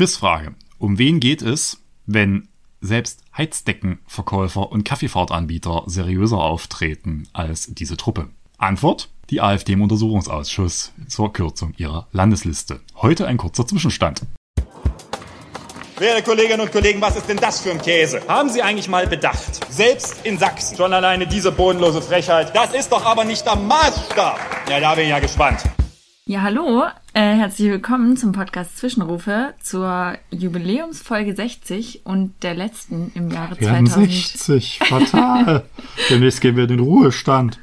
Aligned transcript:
Quizfrage. 0.00 0.54
Um 0.78 0.96
wen 0.96 1.20
geht 1.20 1.42
es, 1.42 1.82
wenn 2.06 2.48
selbst 2.80 3.20
Heizdeckenverkäufer 3.36 4.72
und 4.72 4.82
Kaffeefahrtanbieter 4.82 5.82
seriöser 5.88 6.38
auftreten 6.38 7.28
als 7.34 7.66
diese 7.74 7.98
Truppe? 7.98 8.30
Antwort? 8.56 9.10
Die 9.28 9.42
AfD 9.42 9.74
im 9.74 9.82
Untersuchungsausschuss 9.82 10.94
zur 11.06 11.34
Kürzung 11.34 11.74
ihrer 11.76 12.08
Landesliste. 12.12 12.80
Heute 12.96 13.26
ein 13.26 13.36
kurzer 13.36 13.66
Zwischenstand. 13.66 14.22
Werte 15.98 16.22
Kolleginnen 16.22 16.62
und 16.62 16.72
Kollegen, 16.72 17.02
was 17.02 17.16
ist 17.16 17.28
denn 17.28 17.36
das 17.36 17.60
für 17.60 17.72
ein 17.72 17.82
Käse? 17.82 18.22
Haben 18.26 18.48
Sie 18.48 18.62
eigentlich 18.62 18.88
mal 18.88 19.06
bedacht? 19.06 19.70
Selbst 19.70 20.24
in 20.24 20.38
Sachsen, 20.38 20.78
schon 20.78 20.94
alleine 20.94 21.26
diese 21.26 21.52
bodenlose 21.52 22.00
Frechheit, 22.00 22.56
das 22.56 22.72
ist 22.72 22.90
doch 22.90 23.04
aber 23.04 23.24
nicht 23.24 23.44
der 23.44 23.56
Maßstab. 23.56 24.40
Ja, 24.70 24.80
da 24.80 24.94
bin 24.94 25.04
ich 25.04 25.10
ja 25.10 25.18
gespannt. 25.18 25.60
Ja, 26.24 26.42
hallo, 26.42 26.84
äh, 27.14 27.34
herzlich 27.34 27.68
willkommen 27.68 28.16
zum 28.16 28.32
Podcast 28.32 28.78
Zwischenrufe 28.78 29.54
zur 29.60 30.16
Jubiläumsfolge 30.30 31.34
60 31.34 32.02
und 32.04 32.34
der 32.42 32.54
letzten 32.54 33.10
im 33.14 33.30
Jahre 33.30 33.58
wir 33.58 33.68
2000. 33.68 34.12
60, 34.12 34.78
fatal. 34.78 35.64
Demnächst 36.10 36.40
gehen 36.40 36.56
wir 36.56 36.64
in 36.64 36.70
den 36.70 36.80
Ruhestand. 36.80 37.58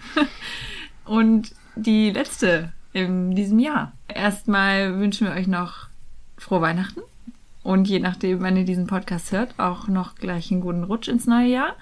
und 1.06 1.52
die 1.76 2.10
letzte 2.12 2.74
in 2.94 3.36
diesem 3.36 3.60
Jahr. 3.60 3.94
Erstmal 4.08 5.00
wünschen 5.00 5.28
wir 5.28 5.34
euch 5.34 5.48
noch 5.48 5.88
frohe 6.38 6.62
Weihnachten 6.62 7.02
und 7.64 7.88
je 7.88 8.00
nachdem, 8.00 8.42
wann 8.42 8.58
ihr 8.58 8.66
diesen 8.66 8.88
Podcast 8.88 9.32
hört, 9.32 9.60
auch 9.60 9.88
noch 9.88 10.16
gleich 10.16 10.52
einen 10.52 10.62
guten 10.62 10.84
Rutsch 10.84 11.08
ins 11.08 11.28
neue 11.28 11.50
Jahr. 11.50 11.76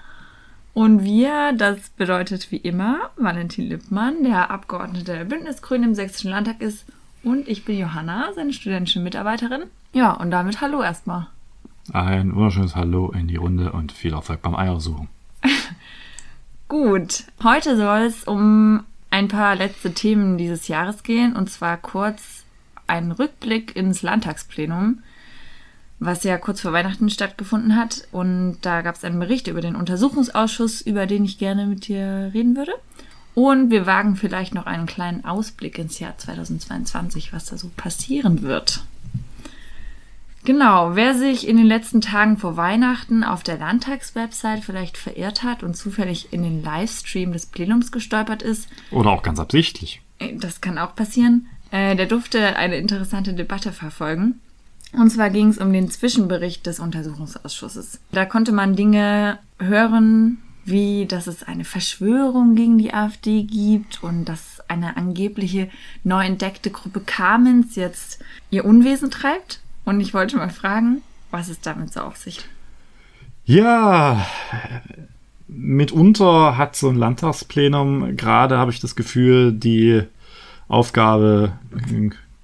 Und 0.74 1.04
wir, 1.04 1.54
das 1.54 1.88
bedeutet 1.90 2.52
wie 2.52 2.58
immer 2.58 3.10
Valentin 3.16 3.64
Lippmann, 3.64 4.24
der 4.24 4.50
Abgeordnete 4.50 5.04
der 5.04 5.24
Bündnisgrünen 5.24 5.90
im 5.90 5.94
Sächsischen 5.94 6.30
Landtag 6.30 6.60
ist. 6.60 6.84
Und 7.26 7.48
ich 7.48 7.64
bin 7.64 7.76
Johanna, 7.76 8.30
seine 8.36 8.52
studentische 8.52 9.00
Mitarbeiterin. 9.00 9.64
Ja, 9.92 10.12
und 10.12 10.30
damit 10.30 10.60
Hallo 10.60 10.80
erstmal. 10.80 11.26
Ein 11.92 12.32
wunderschönes 12.36 12.76
Hallo 12.76 13.10
in 13.10 13.26
die 13.26 13.34
Runde 13.34 13.72
und 13.72 13.90
viel 13.90 14.12
Erfolg 14.12 14.42
beim 14.42 14.54
Eiersuchen. 14.54 15.08
Gut, 16.68 17.24
heute 17.42 17.76
soll 17.76 18.02
es 18.02 18.22
um 18.22 18.84
ein 19.10 19.26
paar 19.26 19.56
letzte 19.56 19.92
Themen 19.92 20.38
dieses 20.38 20.68
Jahres 20.68 21.02
gehen. 21.02 21.34
Und 21.34 21.50
zwar 21.50 21.78
kurz 21.78 22.44
ein 22.86 23.10
Rückblick 23.10 23.74
ins 23.74 24.02
Landtagsplenum 24.02 25.00
was 25.98 26.24
ja 26.24 26.36
kurz 26.36 26.60
vor 26.60 26.74
Weihnachten 26.74 27.08
stattgefunden 27.08 27.74
hat. 27.74 28.06
Und 28.12 28.58
da 28.62 28.82
gab 28.82 28.96
es 28.96 29.02
einen 29.02 29.18
Bericht 29.18 29.48
über 29.48 29.62
den 29.62 29.76
Untersuchungsausschuss, 29.76 30.80
über 30.82 31.06
den 31.06 31.24
ich 31.24 31.38
gerne 31.38 31.66
mit 31.66 31.88
dir 31.88 32.30
reden 32.34 32.54
würde. 32.54 32.72
Und 33.36 33.70
wir 33.70 33.84
wagen 33.84 34.16
vielleicht 34.16 34.54
noch 34.54 34.64
einen 34.64 34.86
kleinen 34.86 35.26
Ausblick 35.26 35.78
ins 35.78 35.98
Jahr 35.98 36.16
2022, 36.16 37.34
was 37.34 37.44
da 37.44 37.58
so 37.58 37.70
passieren 37.76 38.40
wird. 38.40 38.82
Genau, 40.46 40.96
wer 40.96 41.12
sich 41.12 41.46
in 41.46 41.58
den 41.58 41.66
letzten 41.66 42.00
Tagen 42.00 42.38
vor 42.38 42.56
Weihnachten 42.56 43.24
auf 43.24 43.42
der 43.42 43.58
Landtagswebsite 43.58 44.62
vielleicht 44.62 44.96
verirrt 44.96 45.42
hat 45.42 45.62
und 45.62 45.76
zufällig 45.76 46.32
in 46.32 46.44
den 46.44 46.62
Livestream 46.62 47.34
des 47.34 47.44
Plenums 47.44 47.92
gestolpert 47.92 48.40
ist. 48.40 48.70
Oder 48.90 49.10
auch 49.10 49.22
ganz 49.22 49.38
absichtlich. 49.38 50.00
Äh, 50.18 50.36
das 50.36 50.62
kann 50.62 50.78
auch 50.78 50.96
passieren. 50.96 51.46
Äh, 51.70 51.94
der 51.94 52.06
durfte 52.06 52.56
eine 52.56 52.78
interessante 52.78 53.34
Debatte 53.34 53.70
verfolgen. 53.70 54.40
Und 54.94 55.10
zwar 55.10 55.28
ging 55.28 55.48
es 55.48 55.58
um 55.58 55.74
den 55.74 55.90
Zwischenbericht 55.90 56.64
des 56.64 56.80
Untersuchungsausschusses. 56.80 58.00
Da 58.12 58.24
konnte 58.24 58.52
man 58.52 58.76
Dinge 58.76 59.40
hören, 59.58 60.38
wie 60.66 61.06
dass 61.06 61.26
es 61.26 61.42
eine 61.42 61.64
Verschwörung 61.64 62.54
gegen 62.54 62.76
die 62.76 62.92
AfD 62.92 63.44
gibt 63.44 64.02
und 64.02 64.24
dass 64.24 64.60
eine 64.68 64.96
angebliche 64.96 65.68
neu 66.04 66.24
entdeckte 66.24 66.70
Gruppe 66.70 67.00
Kamens 67.00 67.76
jetzt 67.76 68.22
ihr 68.50 68.64
Unwesen 68.64 69.10
treibt. 69.10 69.60
Und 69.84 70.00
ich 70.00 70.12
wollte 70.12 70.36
mal 70.36 70.50
fragen, 70.50 71.02
was 71.30 71.48
ist 71.48 71.64
damit 71.66 71.92
so 71.92 72.00
auf 72.00 72.16
sich? 72.16 72.40
Ja, 73.44 74.26
mitunter 75.46 76.56
hat 76.56 76.74
so 76.74 76.88
ein 76.88 76.96
Landtagsplenum 76.96 78.16
gerade, 78.16 78.58
habe 78.58 78.72
ich 78.72 78.80
das 78.80 78.96
Gefühl, 78.96 79.52
die 79.52 80.02
Aufgabe, 80.66 81.52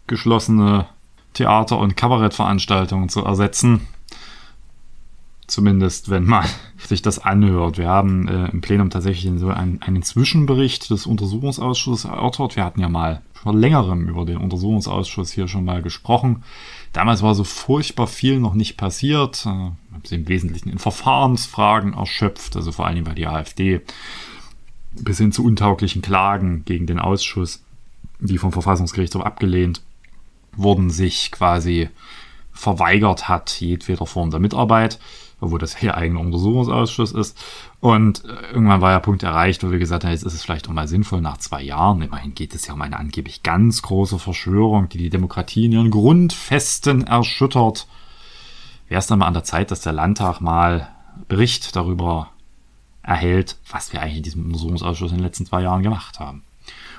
geschlossene 0.07 0.87
Theater- 1.35 1.79
und 1.79 1.97
Kabarettveranstaltungen 1.97 3.09
zu 3.09 3.25
ersetzen. 3.25 3.89
Zumindest, 5.47 6.09
wenn 6.09 6.25
man 6.25 6.47
sich 6.79 7.03
das 7.03 7.19
anhört. 7.19 7.79
Wir 7.79 7.89
haben 7.89 8.29
äh, 8.29 8.47
im 8.51 8.61
Plenum 8.61 8.91
tatsächlich 8.91 9.31
so 9.39 9.49
einen, 9.49 9.83
einen 9.83 10.03
Zwischenbericht 10.03 10.91
des 10.91 11.07
Untersuchungsausschusses 11.07 12.05
erörtert. 12.05 12.57
Wir 12.57 12.65
hatten 12.65 12.81
ja 12.81 12.89
mal 12.89 13.23
vor 13.35 13.55
längerem 13.55 14.09
über 14.09 14.25
den 14.25 14.37
Untersuchungsausschuss 14.37 15.33
hier 15.33 15.49
schon 15.49 15.65
mal 15.65 15.83
gesprochen. 15.83 16.45
Damals 16.93 17.23
war 17.23 17.35
so 17.35 17.43
furchtbar 17.43 18.07
viel 18.07 18.39
noch 18.39 18.55
nicht 18.55 18.77
passiert. 18.77 19.45
Äh, 19.47 19.71
sie 20.05 20.15
im 20.17 20.29
Wesentlichen 20.29 20.69
in 20.69 20.79
Verfahrensfragen 20.79 21.95
erschöpft, 21.95 22.57
also 22.57 22.73
vor 22.73 22.87
allem 22.87 23.05
bei 23.05 23.15
die 23.15 23.27
AfD, 23.27 23.81
bis 24.93 25.19
hin 25.19 25.33
zu 25.33 25.45
untauglichen 25.45 26.03
Klagen 26.03 26.65
gegen 26.65 26.87
den 26.87 26.99
Ausschuss, 26.99 27.63
die 28.21 28.39
vom 28.39 28.53
Verfassungsgerichtshof 28.53 29.23
abgelehnt 29.23 29.83
wurden, 30.57 30.91
sich 30.91 31.33
quasi 31.33 31.89
verweigert 32.53 33.29
hat, 33.29 33.61
jedweder 33.61 34.07
Form 34.07 34.31
der 34.31 34.41
Mitarbeit, 34.41 34.99
obwohl 35.43 35.59
das 35.59 35.77
hier 35.77 35.97
eigener 35.97 36.21
Untersuchungsausschuss 36.21 37.13
ist. 37.13 37.39
Und 37.81 38.25
äh, 38.25 38.53
irgendwann 38.53 38.81
war 38.81 38.93
ja 38.93 39.01
Punkt 39.01 39.23
erreicht, 39.23 39.63
wo 39.63 39.71
wir 39.71 39.79
gesagt 39.79 40.05
haben, 40.05 40.13
jetzt 40.13 40.25
ist 40.25 40.35
es 40.35 40.43
vielleicht 40.43 40.69
auch 40.69 40.73
mal 40.73 40.89
sinnvoll 40.89 41.21
nach 41.21 41.37
zwei 41.37 41.63
Jahren. 41.63 42.01
Immerhin 42.01 42.35
geht 42.35 42.55
es 42.55 42.67
ja 42.67 42.75
um 42.75 42.83
eine 42.83 42.99
angeblich 42.99 43.43
ganz 43.43 43.83
große 43.83 44.19
Verschwörung, 44.19 44.89
die 44.89 44.99
die 44.99 45.11
Demokratie 45.11 45.67
in 45.67 45.73
ihren 45.73 45.91
Grundfesten 45.91 47.07
erschüttert. 47.07 47.87
Wäre 48.89 48.99
es 49.01 49.07
dann 49.07 49.19
mal 49.19 49.27
an 49.27 49.35
der 49.35 49.45
Zeit, 49.45 49.71
dass 49.71 49.81
der 49.81 49.93
Landtag 49.93 50.41
mal 50.41 50.89
Bericht 51.29 51.77
darüber 51.77 52.31
erhält, 53.03 53.59
was 53.71 53.93
wir 53.93 54.01
eigentlich 54.01 54.19
in 54.19 54.23
diesem 54.23 54.47
Untersuchungsausschuss 54.47 55.11
in 55.11 55.19
den 55.19 55.25
letzten 55.25 55.47
zwei 55.47 55.63
Jahren 55.63 55.83
gemacht 55.83 56.21
haben. 56.21 56.43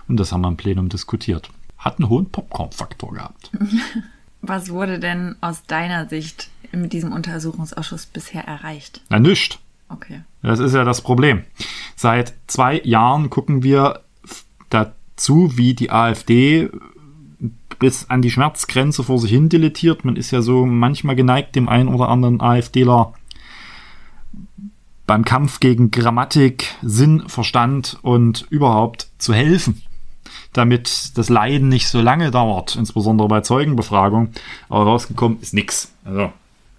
Und 0.08 0.18
das 0.18 0.32
haben 0.32 0.42
wir 0.42 0.50
im 0.50 0.58
Plenum 0.58 0.90
diskutiert 0.90 1.50
hat 1.84 2.00
einen 2.00 2.10
hohen 2.10 2.30
Popcorn-Faktor 2.30 3.14
gehabt. 3.14 3.52
Was 4.46 4.70
wurde 4.70 5.00
denn 5.00 5.38
aus 5.40 5.64
deiner 5.68 6.10
Sicht 6.10 6.50
mit 6.74 6.92
diesem 6.92 7.14
Untersuchungsausschuss 7.14 8.08
bisher 8.08 8.44
erreicht? 8.44 9.00
Na, 9.08 9.18
nichts. 9.18 9.58
Okay. 9.88 10.22
Das 10.42 10.60
ist 10.60 10.76
ja 10.76 10.84
das 10.84 11.02
Problem. 11.02 11.44
Seit 11.96 12.34
zwei 12.48 12.82
Jahren 12.84 13.30
gucken 13.30 13.64
wir 13.64 14.02
dazu, 14.70 15.54
wie 15.56 15.74
die 15.76 15.92
AfD 15.92 16.70
bis 17.80 18.10
an 18.10 18.22
die 18.22 18.32
Schmerzgrenze 18.32 19.06
vor 19.06 19.18
sich 19.18 19.32
hin 19.32 19.48
dilettiert. 19.48 20.04
Man 20.04 20.18
ist 20.18 20.32
ja 20.32 20.42
so 20.42 20.66
manchmal 20.66 21.16
geneigt, 21.16 21.56
dem 21.56 21.70
einen 21.70 21.88
oder 21.88 22.10
anderen 22.10 22.42
AfDler 22.42 23.14
beim 25.08 25.24
Kampf 25.24 25.62
gegen 25.62 25.90
Grammatik, 25.90 26.76
Sinn, 26.82 27.24
Verstand 27.28 27.98
und 28.02 28.46
überhaupt 28.50 29.08
zu 29.20 29.34
helfen 29.34 29.82
damit 30.54 31.18
das 31.18 31.30
Leiden 31.30 31.70
nicht 31.70 31.88
so 31.88 32.02
lange 32.02 32.32
dauert, 32.32 32.76
insbesondere 32.76 33.28
bei 33.28 33.42
Zeugenbefragung. 33.42 34.32
Aber 34.70 34.86
rausgekommen 34.86 35.40
ist 35.42 35.54
nix. 35.54 35.92
Also, 36.06 36.32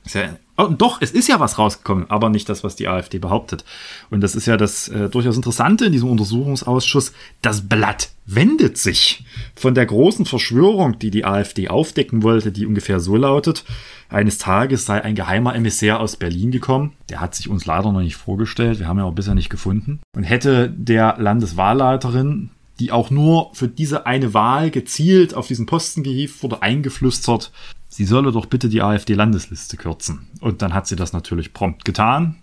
ist 0.05 0.15
ja, 0.15 0.37
oh, 0.59 0.67
doch, 0.67 1.01
es 1.01 1.13
ist 1.13 1.29
ja 1.29 1.41
was 1.41 1.59
rausgekommen, 1.59 2.11
aber 2.11 2.29
nicht 2.29 2.49
das, 2.49 2.63
was 2.63 2.77
die 2.77 2.89
AfD 2.89 3.19
behauptet. 3.19 3.65
Und 4.11 4.21
das 4.21 4.35
ist 4.35 4.47
ja 4.47 4.57
das 4.57 4.89
äh, 4.89 5.09
durchaus 5.09 5.37
Interessante 5.37 5.87
in 5.87 5.93
diesem 5.93 6.11
Untersuchungsausschuss. 6.11 7.13
Das 7.41 7.69
Blatt 7.69 8.11
wendet 8.27 8.77
sich 8.77 9.25
von 9.55 9.75
der 9.75 9.87
großen 9.87 10.27
Verschwörung, 10.27 10.99
die 10.99 11.11
die 11.11 11.25
AfD 11.25 11.69
aufdecken 11.69 12.23
wollte, 12.23 12.53
die 12.53 12.67
ungefähr 12.67 13.01
so 13.01 13.17
lautet. 13.17 13.65
Eines 14.11 14.39
Tages 14.39 14.85
sei 14.85 15.03
ein 15.03 15.15
geheimer 15.15 15.55
Emissär 15.55 16.01
aus 16.01 16.17
Berlin 16.17 16.51
gekommen. 16.51 16.93
Der 17.09 17.21
hat 17.21 17.35
sich 17.35 17.49
uns 17.49 17.65
leider 17.65 17.91
noch 17.91 18.01
nicht 18.01 18.17
vorgestellt. 18.17 18.79
Wir 18.79 18.89
haben 18.89 18.99
ihn 18.99 19.05
auch 19.05 19.15
bisher 19.15 19.35
nicht 19.35 19.51
gefunden. 19.51 20.01
Und 20.15 20.25
hätte 20.25 20.69
der 20.71 21.17
Landeswahlleiterin 21.19 22.51
die 22.81 22.93
auch 22.93 23.11
nur 23.11 23.55
für 23.55 23.69
diese 23.69 24.07
eine 24.07 24.35
Wahl 24.35 24.71
gezielt 24.71 25.35
auf 25.35 25.47
diesen 25.47 25.67
Posten 25.67 26.03
gehievt 26.03 26.43
wurde, 26.43 26.63
eingeflüstert, 26.63 27.53
sie 27.89 28.05
solle 28.05 28.33
doch 28.33 28.47
bitte 28.47 28.69
die 28.69 28.83
AfD-Landesliste 28.83 29.77
kürzen. 29.77 30.27
Und 30.41 30.63
dann 30.63 30.75
hat 30.75 30.87
sie 30.87 30.97
das 30.97 31.13
natürlich 31.13 31.53
prompt 31.53 31.85
getan, 31.85 32.37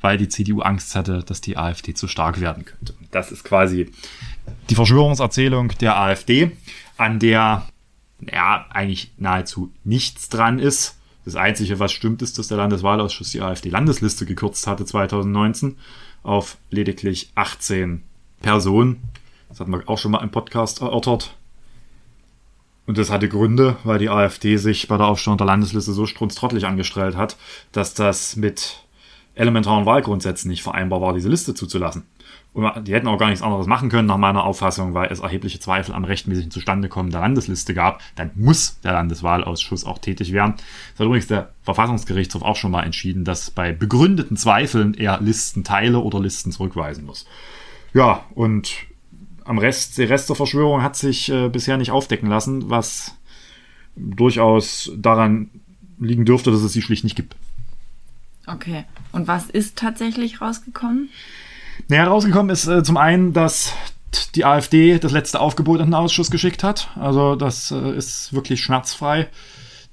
weil 0.00 0.16
die 0.16 0.28
CDU 0.28 0.60
Angst 0.60 0.94
hatte, 0.94 1.22
dass 1.24 1.40
die 1.40 1.56
AfD 1.56 1.94
zu 1.94 2.08
stark 2.08 2.40
werden 2.40 2.64
könnte. 2.64 2.94
Das 3.10 3.30
ist 3.30 3.44
quasi 3.44 3.90
die 4.70 4.74
Verschwörungserzählung 4.74 5.68
der 5.80 5.98
AfD, 5.98 6.52
an 6.96 7.18
der 7.18 7.66
ja 8.20 8.66
eigentlich 8.70 9.12
nahezu 9.18 9.72
nichts 9.84 10.28
dran 10.28 10.58
ist. 10.58 10.96
Das 11.24 11.36
Einzige, 11.36 11.78
was 11.78 11.92
stimmt, 11.92 12.22
ist, 12.22 12.38
dass 12.38 12.48
der 12.48 12.58
Landeswahlausschuss 12.58 13.30
die 13.30 13.40
AfD-Landesliste 13.40 14.26
gekürzt 14.26 14.66
hatte 14.66 14.84
2019 14.84 15.76
auf 16.22 16.56
lediglich 16.70 17.30
18 17.34 18.02
Personen. 18.42 19.02
Das 19.54 19.60
hatten 19.60 19.70
wir 19.70 19.88
auch 19.88 19.98
schon 19.98 20.10
mal 20.10 20.20
im 20.20 20.32
Podcast 20.32 20.80
erörtert. 20.80 21.36
Und 22.86 22.98
das 22.98 23.08
hatte 23.08 23.28
Gründe, 23.28 23.76
weil 23.84 24.00
die 24.00 24.08
AfD 24.08 24.56
sich 24.56 24.88
bei 24.88 24.96
der 24.96 25.06
Aufstellung 25.06 25.38
der 25.38 25.46
Landesliste 25.46 25.92
so 25.92 26.06
strunztrottelig 26.06 26.66
angestrahlt 26.66 27.16
hat, 27.16 27.36
dass 27.70 27.94
das 27.94 28.34
mit 28.34 28.84
elementaren 29.36 29.86
Wahlgrundsätzen 29.86 30.50
nicht 30.50 30.64
vereinbar 30.64 31.00
war, 31.00 31.14
diese 31.14 31.28
Liste 31.28 31.54
zuzulassen. 31.54 32.02
Und 32.52 32.68
die 32.88 32.94
hätten 32.94 33.06
auch 33.06 33.16
gar 33.16 33.28
nichts 33.28 33.42
anderes 33.42 33.68
machen 33.68 33.90
können, 33.90 34.08
nach 34.08 34.16
meiner 34.16 34.42
Auffassung, 34.42 34.92
weil 34.92 35.12
es 35.12 35.20
erhebliche 35.20 35.60
Zweifel 35.60 35.94
am 35.94 36.02
rechtmäßigen 36.02 36.50
Zustandekommen 36.50 37.12
der 37.12 37.20
Landesliste 37.20 37.74
gab. 37.74 38.02
Dann 38.16 38.32
muss 38.34 38.80
der 38.80 38.94
Landeswahlausschuss 38.94 39.84
auch 39.84 39.98
tätig 39.98 40.32
werden. 40.32 40.54
Das 40.56 40.98
hat 40.98 41.06
übrigens 41.06 41.28
der 41.28 41.50
Verfassungsgerichtshof 41.62 42.42
auch 42.42 42.56
schon 42.56 42.72
mal 42.72 42.82
entschieden, 42.82 43.24
dass 43.24 43.52
bei 43.52 43.70
begründeten 43.70 44.36
Zweifeln 44.36 44.94
er 44.94 45.20
Listenteile 45.20 46.00
oder 46.00 46.18
Listen 46.18 46.50
zurückweisen 46.50 47.06
muss. 47.06 47.24
Ja, 47.92 48.24
und 48.34 48.88
am 49.44 49.58
Rest, 49.58 49.98
der 49.98 50.08
Rest 50.08 50.28
der 50.28 50.36
Verschwörung 50.36 50.82
hat 50.82 50.96
sich 50.96 51.30
äh, 51.30 51.48
bisher 51.48 51.76
nicht 51.76 51.90
aufdecken 51.90 52.28
lassen, 52.28 52.70
was 52.70 53.14
durchaus 53.96 54.90
daran 54.96 55.50
liegen 55.98 56.24
dürfte, 56.24 56.50
dass 56.50 56.62
es 56.62 56.72
sie 56.72 56.82
schlicht 56.82 57.04
nicht 57.04 57.16
gibt. 57.16 57.36
Okay. 58.46 58.84
Und 59.12 59.28
was 59.28 59.46
ist 59.46 59.76
tatsächlich 59.76 60.40
rausgekommen? 60.40 61.08
Naja, 61.88 62.04
rausgekommen 62.04 62.50
ist 62.50 62.66
äh, 62.66 62.82
zum 62.82 62.96
einen, 62.96 63.32
dass 63.32 63.72
die 64.34 64.44
AfD 64.44 64.98
das 64.98 65.12
letzte 65.12 65.40
Aufgebot 65.40 65.80
in 65.80 65.86
den 65.86 65.94
Ausschuss 65.94 66.30
geschickt 66.30 66.62
hat. 66.62 66.90
Also 66.96 67.36
das 67.36 67.70
äh, 67.70 67.96
ist 67.96 68.32
wirklich 68.32 68.62
schmerzfrei. 68.62 69.28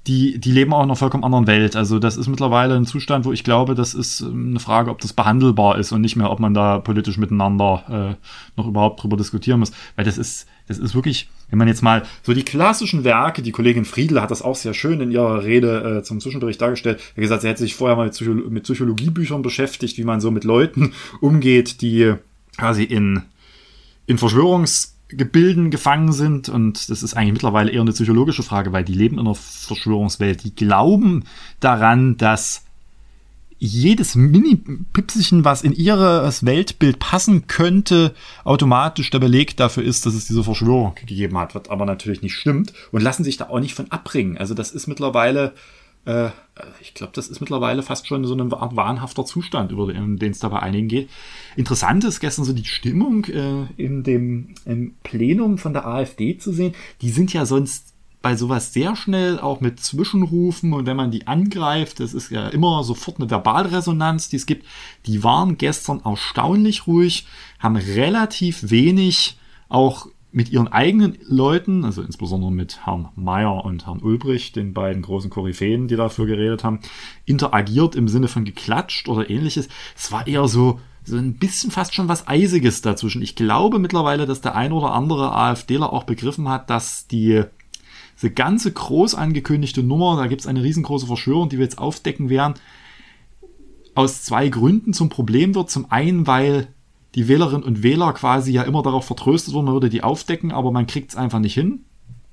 Die, 0.08 0.38
die 0.38 0.50
leben 0.50 0.72
auch 0.72 0.80
in 0.80 0.84
einer 0.84 0.96
vollkommen 0.96 1.22
anderen 1.22 1.46
Welt. 1.46 1.76
Also 1.76 2.00
das 2.00 2.16
ist 2.16 2.26
mittlerweile 2.26 2.74
ein 2.74 2.86
Zustand, 2.86 3.24
wo 3.24 3.32
ich 3.32 3.44
glaube, 3.44 3.76
das 3.76 3.94
ist 3.94 4.20
ähm, 4.20 4.48
eine 4.50 4.60
Frage, 4.60 4.90
ob 4.90 5.00
das 5.00 5.12
behandelbar 5.12 5.78
ist 5.78 5.92
und 5.92 6.00
nicht 6.00 6.16
mehr, 6.16 6.30
ob 6.30 6.40
man 6.40 6.54
da 6.54 6.78
politisch 6.78 7.18
miteinander 7.18 8.16
äh, 8.18 8.26
noch 8.56 8.66
überhaupt 8.66 9.02
drüber 9.02 9.16
diskutieren 9.16 9.60
muss. 9.60 9.70
Weil 9.94 10.04
das 10.04 10.18
ist, 10.18 10.48
das 10.66 10.78
ist 10.78 10.96
wirklich, 10.96 11.28
wenn 11.50 11.58
man 11.58 11.68
jetzt 11.68 11.82
mal 11.82 12.02
so 12.24 12.34
die 12.34 12.42
klassischen 12.42 13.04
Werke, 13.04 13.42
die 13.42 13.52
Kollegin 13.52 13.84
Friedl 13.84 14.20
hat 14.20 14.32
das 14.32 14.42
auch 14.42 14.56
sehr 14.56 14.74
schön 14.74 15.00
in 15.00 15.12
ihrer 15.12 15.44
Rede 15.44 15.98
äh, 15.98 16.02
zum 16.02 16.18
Zwischenbericht 16.18 16.60
dargestellt, 16.60 17.00
hat 17.00 17.14
gesagt, 17.16 17.42
sie 17.42 17.48
hätte 17.48 17.60
sich 17.60 17.76
vorher 17.76 17.96
mal 17.96 18.06
mit, 18.06 18.14
Psycholo 18.14 18.50
mit 18.50 18.64
Psychologiebüchern 18.64 19.42
beschäftigt, 19.42 19.98
wie 19.98 20.04
man 20.04 20.20
so 20.20 20.32
mit 20.32 20.42
Leuten 20.42 20.94
umgeht, 21.20 21.80
die 21.80 22.14
quasi 22.56 22.82
in, 22.82 23.22
in 24.06 24.18
Verschwörungsgebilden 25.12 25.70
gefangen 25.70 26.12
sind. 26.12 26.48
Und 26.48 26.90
das 26.90 27.02
ist 27.02 27.14
eigentlich 27.14 27.34
mittlerweile 27.34 27.70
eher 27.70 27.80
eine 27.80 27.92
psychologische 27.92 28.42
Frage, 28.42 28.72
weil 28.72 28.84
die 28.84 28.94
leben 28.94 29.18
in 29.18 29.26
einer 29.26 29.34
Verschwörungswelt. 29.34 30.44
Die 30.44 30.54
glauben 30.54 31.24
daran, 31.60 32.16
dass 32.16 32.64
jedes 33.58 34.16
Mini-Pipselchen, 34.16 35.44
was 35.44 35.62
in 35.62 35.72
ihres 35.72 36.44
Weltbild 36.44 36.98
passen 36.98 37.46
könnte, 37.46 38.12
automatisch 38.42 39.10
der 39.10 39.20
Beleg 39.20 39.56
dafür 39.56 39.84
ist, 39.84 40.04
dass 40.04 40.14
es 40.14 40.26
diese 40.26 40.42
Verschwörung 40.42 40.96
gegeben 40.96 41.38
hat, 41.38 41.54
was 41.54 41.68
aber 41.68 41.86
natürlich 41.86 42.22
nicht 42.22 42.34
stimmt 42.34 42.72
und 42.90 43.02
lassen 43.02 43.22
sich 43.22 43.36
da 43.36 43.50
auch 43.50 43.60
nicht 43.60 43.74
von 43.74 43.88
abbringen. 43.92 44.36
Also 44.36 44.54
das 44.54 44.72
ist 44.72 44.88
mittlerweile, 44.88 45.52
äh, 46.04 46.30
ich 46.80 46.94
glaube, 46.94 47.12
das 47.14 47.28
ist 47.28 47.40
mittlerweile 47.40 47.82
fast 47.82 48.06
schon 48.06 48.24
so 48.24 48.34
eine 48.34 48.52
Art 48.56 48.76
wahnhafter 48.76 49.24
Zustand, 49.24 49.72
über 49.72 49.92
den 49.92 50.20
es 50.20 50.38
da 50.38 50.48
bei 50.48 50.60
einigen 50.60 50.88
geht. 50.88 51.08
Interessant 51.56 52.04
ist 52.04 52.20
gestern 52.20 52.44
so 52.44 52.52
die 52.52 52.64
Stimmung 52.64 53.24
äh, 53.26 53.66
in 53.76 54.02
dem 54.02 54.54
im 54.64 54.94
Plenum 55.02 55.58
von 55.58 55.72
der 55.72 55.86
AfD 55.86 56.36
zu 56.36 56.52
sehen. 56.52 56.74
Die 57.00 57.10
sind 57.10 57.32
ja 57.32 57.46
sonst 57.46 57.92
bei 58.20 58.36
sowas 58.36 58.72
sehr 58.72 58.94
schnell 58.94 59.40
auch 59.40 59.60
mit 59.60 59.80
Zwischenrufen 59.80 60.72
und 60.72 60.86
wenn 60.86 60.96
man 60.96 61.10
die 61.10 61.26
angreift, 61.26 61.98
das 61.98 62.14
ist 62.14 62.30
ja 62.30 62.48
immer 62.48 62.84
sofort 62.84 63.18
eine 63.18 63.28
Verbalresonanz, 63.28 64.28
die 64.28 64.36
es 64.36 64.46
gibt. 64.46 64.64
Die 65.06 65.24
waren 65.24 65.58
gestern 65.58 66.00
erstaunlich 66.04 66.86
ruhig, 66.86 67.26
haben 67.58 67.76
relativ 67.76 68.70
wenig 68.70 69.38
auch 69.68 70.06
mit 70.32 70.50
ihren 70.50 70.68
eigenen 70.68 71.18
Leuten, 71.26 71.84
also 71.84 72.02
insbesondere 72.02 72.50
mit 72.50 72.86
Herrn 72.86 73.10
Mayer 73.16 73.64
und 73.64 73.86
Herrn 73.86 74.00
Ulbricht, 74.00 74.56
den 74.56 74.72
beiden 74.72 75.02
großen 75.02 75.30
Koryphäen, 75.30 75.88
die 75.88 75.96
dafür 75.96 76.26
geredet 76.26 76.64
haben, 76.64 76.80
interagiert 77.26 77.94
im 77.94 78.08
Sinne 78.08 78.28
von 78.28 78.44
geklatscht 78.44 79.08
oder 79.08 79.28
ähnliches. 79.28 79.68
Es 79.94 80.10
war 80.10 80.26
eher 80.26 80.48
so, 80.48 80.80
so 81.04 81.16
ein 81.16 81.34
bisschen 81.34 81.70
fast 81.70 81.94
schon 81.94 82.08
was 82.08 82.28
Eisiges 82.28 82.80
dazwischen. 82.80 83.20
Ich 83.20 83.36
glaube 83.36 83.78
mittlerweile, 83.78 84.24
dass 84.24 84.40
der 84.40 84.56
ein 84.56 84.72
oder 84.72 84.92
andere 84.92 85.32
AfDler 85.32 85.92
auch 85.92 86.04
begriffen 86.04 86.48
hat, 86.48 86.70
dass 86.70 87.06
die 87.06 87.44
diese 88.16 88.30
ganze 88.30 88.72
groß 88.72 89.14
angekündigte 89.14 89.82
Nummer, 89.82 90.16
da 90.16 90.28
gibt 90.28 90.42
es 90.42 90.46
eine 90.46 90.62
riesengroße 90.62 91.06
Verschwörung, 91.06 91.48
die 91.48 91.58
wir 91.58 91.64
jetzt 91.64 91.78
aufdecken 91.78 92.30
werden, 92.30 92.54
aus 93.94 94.22
zwei 94.22 94.48
Gründen 94.48 94.92
zum 94.92 95.08
Problem 95.08 95.54
wird. 95.54 95.70
Zum 95.70 95.90
einen, 95.90 96.26
weil 96.26 96.68
die 97.14 97.28
Wählerinnen 97.28 97.62
und 97.62 97.82
Wähler 97.82 98.12
quasi 98.12 98.52
ja 98.52 98.62
immer 98.62 98.82
darauf 98.82 99.04
vertröstet 99.04 99.54
wurden, 99.54 99.66
man 99.66 99.74
würde 99.74 99.90
die 99.90 100.02
aufdecken, 100.02 100.52
aber 100.52 100.70
man 100.70 100.86
kriegt 100.86 101.10
es 101.10 101.16
einfach 101.16 101.38
nicht 101.38 101.54
hin 101.54 101.84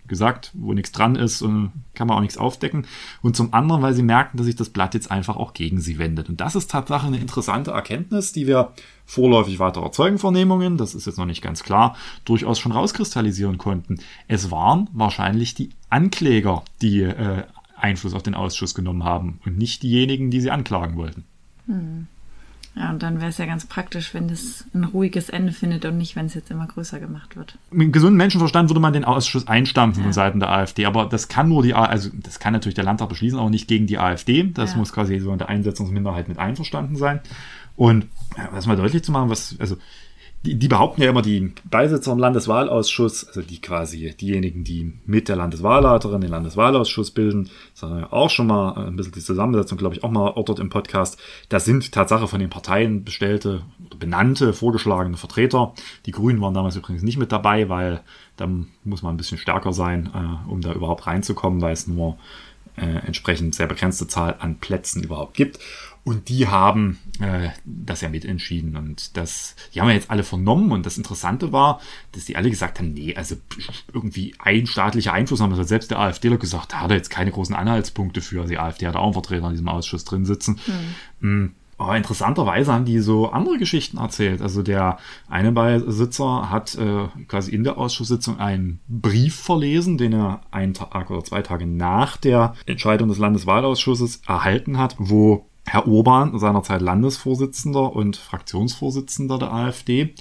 gesagt, 0.10 0.52
wo 0.54 0.74
nichts 0.74 0.92
dran 0.92 1.16
ist, 1.16 1.42
und 1.42 1.72
kann 1.94 2.08
man 2.08 2.18
auch 2.18 2.22
nichts 2.22 2.38
aufdecken. 2.38 2.86
Und 3.22 3.38
zum 3.38 3.54
anderen, 3.54 3.82
weil 3.82 3.94
sie 3.94 4.04
merken, 4.04 4.38
dass 4.38 4.48
sich 4.48 4.58
das 4.58 4.70
Blatt 4.70 4.94
jetzt 4.94 5.10
einfach 5.10 5.38
auch 5.38 5.54
gegen 5.54 5.80
sie 5.80 5.98
wendet. 5.98 6.28
Und 6.28 6.42
das 6.42 6.56
ist 6.56 6.70
Tatsache 6.72 7.08
eine 7.08 7.20
interessante 7.20 7.72
Erkenntnis, 7.72 8.34
die 8.34 8.48
wir 8.48 8.74
vorläufig 9.06 9.60
weiterer 9.60 9.92
Zeugenvernehmungen, 9.94 10.76
das 10.76 10.96
ist 10.96 11.06
jetzt 11.06 11.18
noch 11.18 11.26
nicht 11.26 11.42
ganz 11.42 11.64
klar, 11.64 11.96
durchaus 12.26 12.60
schon 12.60 12.74
rauskristallisieren 12.74 13.58
konnten. 13.58 14.00
Es 14.28 14.52
waren 14.52 14.90
wahrscheinlich 14.92 15.54
die 15.54 15.70
Ankläger, 15.90 16.64
die 16.82 17.04
äh, 17.04 17.44
Einfluss 17.78 18.14
auf 18.14 18.24
den 18.24 18.36
Ausschuss 18.36 18.76
genommen 18.76 19.06
haben 19.06 19.40
und 19.46 19.58
nicht 19.58 19.84
diejenigen, 19.84 20.32
die 20.32 20.42
sie 20.42 20.52
anklagen 20.52 20.98
wollten. 20.98 21.24
Hm. 21.68 22.08
Ja, 22.76 22.92
und 22.92 23.04
dann 23.04 23.20
wäre 23.20 23.30
es 23.30 23.38
ja 23.38 23.46
ganz 23.46 23.66
praktisch, 23.66 24.14
wenn 24.14 24.28
das 24.28 24.66
ein 24.74 24.84
ruhiges 24.84 25.30
Ende 25.30 25.52
findet 25.52 25.86
und 25.86 25.98
nicht, 25.98 26.16
wenn 26.16 26.28
es 26.28 26.34
jetzt 26.34 26.52
immer 26.52 26.68
größer 26.68 27.00
gemacht 27.00 27.36
wird. 27.36 27.58
Mit 27.72 27.92
gesundem 27.92 28.18
Menschenverstand 28.18 28.70
würde 28.70 28.80
man 28.80 28.94
den 28.94 29.04
Ausschuss 29.04 29.48
einstampfen 29.48 30.02
ja. 30.02 30.06
von 30.06 30.14
Seiten 30.14 30.40
der 30.40 30.50
AfD, 30.50 30.86
aber 30.86 31.06
das 31.06 31.28
kann 31.28 31.50
nur 31.50 31.64
die, 31.64 31.74
also 31.74 32.10
das 32.14 32.40
kann 32.40 32.54
natürlich 32.54 32.76
der 32.76 32.84
Landtag 32.84 33.10
beschließen, 33.10 33.40
aber 33.40 33.50
nicht 33.50 33.68
gegen 33.68 33.88
die 33.88 33.98
AfD. 33.98 34.44
Das 34.54 34.74
ja. 34.74 34.78
muss 34.78 34.94
quasi 34.94 35.20
so 35.20 35.32
in 35.32 35.40
der 35.40 35.50
Einsetzungsminderheit 35.50 36.28
mit 36.28 36.38
einverstanden 36.38 36.96
sein. 36.96 37.20
Und 37.76 38.08
ja, 38.38 38.50
was 38.52 38.66
mal 38.66 38.76
deutlich 38.76 39.04
zu 39.04 39.12
machen, 39.12 39.30
was, 39.30 39.56
also 39.60 39.78
die, 40.46 40.56
die 40.56 40.68
behaupten 40.70 41.02
ja 41.02 41.10
immer, 41.10 41.22
die 41.22 41.52
Beisitzer 41.70 42.14
im 42.14 42.18
Landeswahlausschuss, 42.18 43.28
also 43.28 43.42
die 43.42 43.60
quasi 43.60 44.16
diejenigen, 44.16 44.64
die 44.64 44.94
mit 45.06 45.28
der 45.28 45.36
Landeswahlleiterin 45.36 46.22
den 46.22 46.30
Landeswahlausschuss 46.30 47.12
bilden, 47.12 47.50
das 47.74 47.84
haben 47.84 47.98
wir 47.98 48.14
auch 48.14 48.30
schon 48.30 48.48
mal 48.48 48.88
ein 48.88 48.96
bisschen 48.96 49.12
die 49.12 49.20
Zusammensetzung, 49.20 49.78
glaube 49.78 49.96
ich, 49.96 50.04
auch 50.04 50.12
mal 50.12 50.30
ortet 50.32 50.60
im 50.60 50.70
Podcast. 50.70 51.20
Das 51.50 51.66
sind 51.66 51.92
Tatsache 51.92 52.28
von 52.28 52.40
den 52.40 52.50
Parteien 52.50 53.04
bestellte 53.04 53.64
oder 53.86 53.98
benannte, 53.98 54.54
vorgeschlagene 54.54 55.18
Vertreter. 55.18 55.74
Die 56.06 56.12
Grünen 56.12 56.40
waren 56.40 56.54
damals 56.54 56.78
übrigens 56.78 57.04
nicht 57.04 57.18
mit 57.18 57.34
dabei, 57.34 57.68
weil 57.68 58.02
da 58.38 58.48
muss 58.86 59.02
man 59.02 59.14
ein 59.14 59.18
bisschen 59.18 59.38
stärker 59.38 59.74
sein, 59.74 60.10
äh, 60.14 60.50
um 60.50 60.62
da 60.62 60.72
überhaupt 60.72 61.06
reinzukommen, 61.06 61.62
weil 61.62 61.74
es 61.74 61.86
nur 61.86 62.18
äh, 62.80 63.06
entsprechend 63.06 63.56
sehr 63.56 63.68
begrenzte 63.68 64.08
Zahl 64.08 64.36
an 64.40 64.60
Plätzen 64.60 65.04
überhaupt 65.04 65.36
gibt. 65.36 65.60
Und 66.04 66.30
die 66.30 66.48
haben 66.48 66.98
äh, 67.20 67.50
das 67.66 68.02
ja 68.02 68.10
mitentschieden. 68.10 68.76
Und 68.78 69.16
das, 69.18 69.56
die 69.74 69.82
haben 69.82 69.90
ja 69.90 69.96
jetzt 69.96 70.10
alle 70.10 70.24
vernommen. 70.24 70.72
Und 70.72 70.86
das 70.86 70.98
Interessante 70.98 71.52
war, 71.52 71.82
dass 72.14 72.26
die 72.26 72.36
alle 72.36 72.50
gesagt 72.50 72.80
haben, 72.80 72.94
nee, 72.94 73.16
also 73.16 73.36
irgendwie 73.94 74.34
ein 74.40 74.66
staatlicher 74.66 75.14
Einfluss 75.14 75.42
haben. 75.42 75.52
Also 75.52 75.64
selbst 75.64 75.92
der 75.92 76.00
AfDler 76.00 76.38
gesagt, 76.38 76.74
da 76.74 76.80
hat 76.82 76.92
er 76.92 76.98
jetzt 76.98 77.10
keine 77.10 77.32
großen 77.32 77.54
Anhaltspunkte 77.54 78.22
für. 78.22 78.42
Also 78.42 78.50
die 78.50 78.58
AfD 78.58 78.88
hat 78.88 78.96
auch 78.96 79.04
einen 79.04 79.14
Vertreter 79.14 79.46
in 79.48 79.52
diesem 79.52 79.68
Ausschuss 79.68 80.06
drin 80.06 80.26
sitzen. 80.26 80.60
Mhm. 81.20 81.56
Aber 81.80 81.96
interessanterweise 81.96 82.74
haben 82.74 82.84
die 82.84 83.00
so 83.00 83.30
andere 83.32 83.58
Geschichten 83.58 83.98
erzählt. 83.98 84.42
Also 84.42 84.64
der 84.64 84.98
eine 85.30 85.54
Beisitzer 85.54 86.52
hat 86.52 86.76
äh, 86.76 87.08
quasi 87.30 87.56
in 87.56 87.64
der 87.64 87.78
Ausschusssitzung 87.78 88.38
einen 88.38 88.82
Brief 88.90 89.36
verlesen, 89.36 89.98
den 89.98 90.12
er 90.12 90.42
einen 90.52 90.74
Tag 90.74 91.10
oder 91.10 91.24
zwei 91.24 91.42
Tage 91.42 91.66
nach 91.66 92.18
der 92.18 92.54
Entscheidung 92.66 93.08
des 93.08 93.18
Landeswahlausschusses 93.18 94.24
erhalten 94.28 94.78
hat, 94.78 94.98
wo 95.00 95.46
Herr 95.66 95.88
Urban, 95.88 96.38
seinerzeit 96.38 96.82
Landesvorsitzender 96.82 97.96
und 97.96 98.18
Fraktionsvorsitzender 98.18 99.40
der 99.40 99.54
AfD 99.54 100.16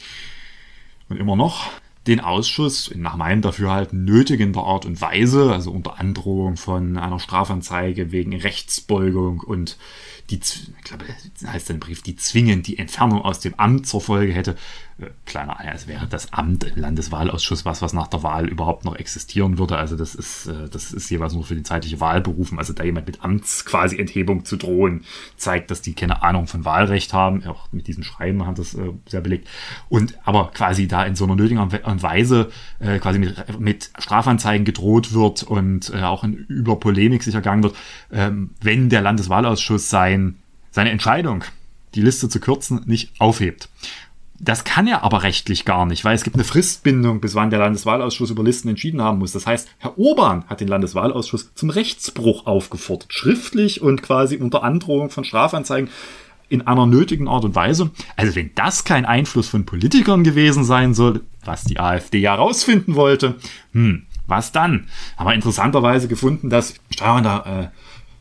und 1.08 1.16
immer 1.16 1.34
noch, 1.34 1.70
den 2.06 2.20
Ausschuss 2.20 2.90
nach 2.94 3.16
meinem 3.16 3.42
Dafürhalten 3.42 4.04
nötigender 4.04 4.62
Art 4.62 4.86
und 4.86 5.00
Weise, 5.00 5.52
also 5.52 5.70
unter 5.70 5.98
Androhung 5.98 6.56
von 6.56 6.96
einer 6.96 7.18
Strafanzeige 7.18 8.12
wegen 8.12 8.34
Rechtsbeugung 8.34 9.40
und 9.40 9.76
die, 10.30 10.36
ich 10.36 10.84
glaube, 10.84 11.04
heißt 11.46 11.68
der 11.70 11.74
Brief, 11.74 12.02
die 12.02 12.16
zwingend 12.16 12.66
die 12.66 12.78
Entfernung 12.78 13.22
aus 13.22 13.40
dem 13.40 13.54
Amt 13.54 13.86
zur 13.86 14.00
Folge 14.00 14.32
hätte, 14.32 14.56
kleiner 15.26 15.60
Eier, 15.60 15.74
es 15.74 15.86
wäre 15.86 16.06
das 16.08 16.32
Amt 16.32 16.64
im 16.64 16.76
Landeswahlausschuss 16.76 17.64
was, 17.64 17.82
was 17.82 17.92
nach 17.92 18.08
der 18.08 18.22
Wahl 18.22 18.48
überhaupt 18.48 18.84
noch 18.84 18.96
existieren 18.96 19.58
würde. 19.58 19.76
Also 19.76 19.96
das 19.96 20.14
ist, 20.14 20.46
äh, 20.46 20.68
das 20.68 20.92
ist 20.92 21.08
jeweils 21.10 21.34
nur 21.34 21.44
für 21.44 21.54
die 21.54 21.62
zeitliche 21.62 22.00
Wahl 22.00 22.20
berufen. 22.20 22.58
Also 22.58 22.72
da 22.72 22.82
jemand 22.82 23.06
mit 23.06 23.22
Amts 23.22 23.64
quasi 23.64 23.98
Enthebung 23.98 24.44
zu 24.44 24.56
drohen, 24.56 25.04
zeigt, 25.36 25.70
dass 25.70 25.82
die 25.82 25.94
keine 25.94 26.22
Ahnung 26.22 26.48
von 26.48 26.64
Wahlrecht 26.64 27.12
haben. 27.12 27.46
Auch 27.46 27.70
mit 27.70 27.86
diesen 27.86 28.02
Schreiben 28.02 28.44
hat 28.46 28.58
das 28.58 28.74
äh, 28.74 28.92
sehr 29.06 29.20
belegt. 29.20 29.48
Und 29.88 30.18
aber 30.24 30.50
quasi 30.52 30.88
da 30.88 31.04
in 31.04 31.14
so 31.14 31.24
einer 31.24 31.36
nötigen 31.36 31.58
Weise 32.02 32.50
äh, 32.80 32.98
quasi 32.98 33.20
mit, 33.20 33.60
mit 33.60 33.90
Strafanzeigen 33.98 34.64
gedroht 34.64 35.12
wird 35.12 35.44
und 35.44 35.92
äh, 35.94 36.02
auch 36.02 36.24
in 36.24 36.34
über 36.48 36.76
Polemik 36.76 37.22
sich 37.22 37.34
ergangen 37.34 37.62
wird, 37.62 37.76
ähm, 38.10 38.50
wenn 38.60 38.88
der 38.88 39.02
Landeswahlausschuss 39.02 39.90
sein, 39.90 40.38
seine 40.70 40.90
Entscheidung 40.90 41.44
die 41.94 42.02
Liste 42.02 42.28
zu 42.28 42.40
kürzen, 42.40 42.82
nicht 42.86 43.12
aufhebt. 43.18 43.68
Das 44.40 44.62
kann 44.62 44.86
er 44.86 45.02
aber 45.02 45.24
rechtlich 45.24 45.64
gar 45.64 45.84
nicht, 45.84 46.04
weil 46.04 46.14
es 46.14 46.22
gibt 46.22 46.36
eine 46.36 46.44
Fristbindung, 46.44 47.20
bis 47.20 47.34
wann 47.34 47.50
der 47.50 47.58
Landeswahlausschuss 47.58 48.30
über 48.30 48.44
Listen 48.44 48.68
entschieden 48.68 49.02
haben 49.02 49.18
muss. 49.18 49.32
Das 49.32 49.46
heißt, 49.46 49.68
Herr 49.78 49.98
Urban 49.98 50.44
hat 50.46 50.60
den 50.60 50.68
Landeswahlausschuss 50.68 51.54
zum 51.54 51.70
Rechtsbruch 51.70 52.46
aufgefordert, 52.46 53.12
schriftlich 53.12 53.80
und 53.82 54.02
quasi 54.02 54.36
unter 54.36 54.62
Androhung 54.62 55.10
von 55.10 55.24
Strafanzeigen. 55.24 55.90
in 56.50 56.66
einer 56.66 56.86
nötigen 56.86 57.28
Art 57.28 57.44
und 57.44 57.54
Weise. 57.54 57.90
Also 58.16 58.34
wenn 58.34 58.54
das 58.54 58.84
kein 58.84 59.04
Einfluss 59.04 59.50
von 59.50 59.66
Politikern 59.66 60.24
gewesen 60.24 60.64
sein 60.64 60.94
soll, 60.94 61.20
was 61.44 61.64
die 61.64 61.78
AfD 61.78 62.20
ja 62.20 62.34
rausfinden 62.34 62.94
wollte, 62.94 63.34
hm, 63.72 64.06
was 64.26 64.50
dann? 64.50 64.88
Aber 65.18 65.34
interessanterweise 65.34 66.08
gefunden, 66.08 66.48
dass 66.48 66.70
in 66.70 67.22
der 67.22 67.70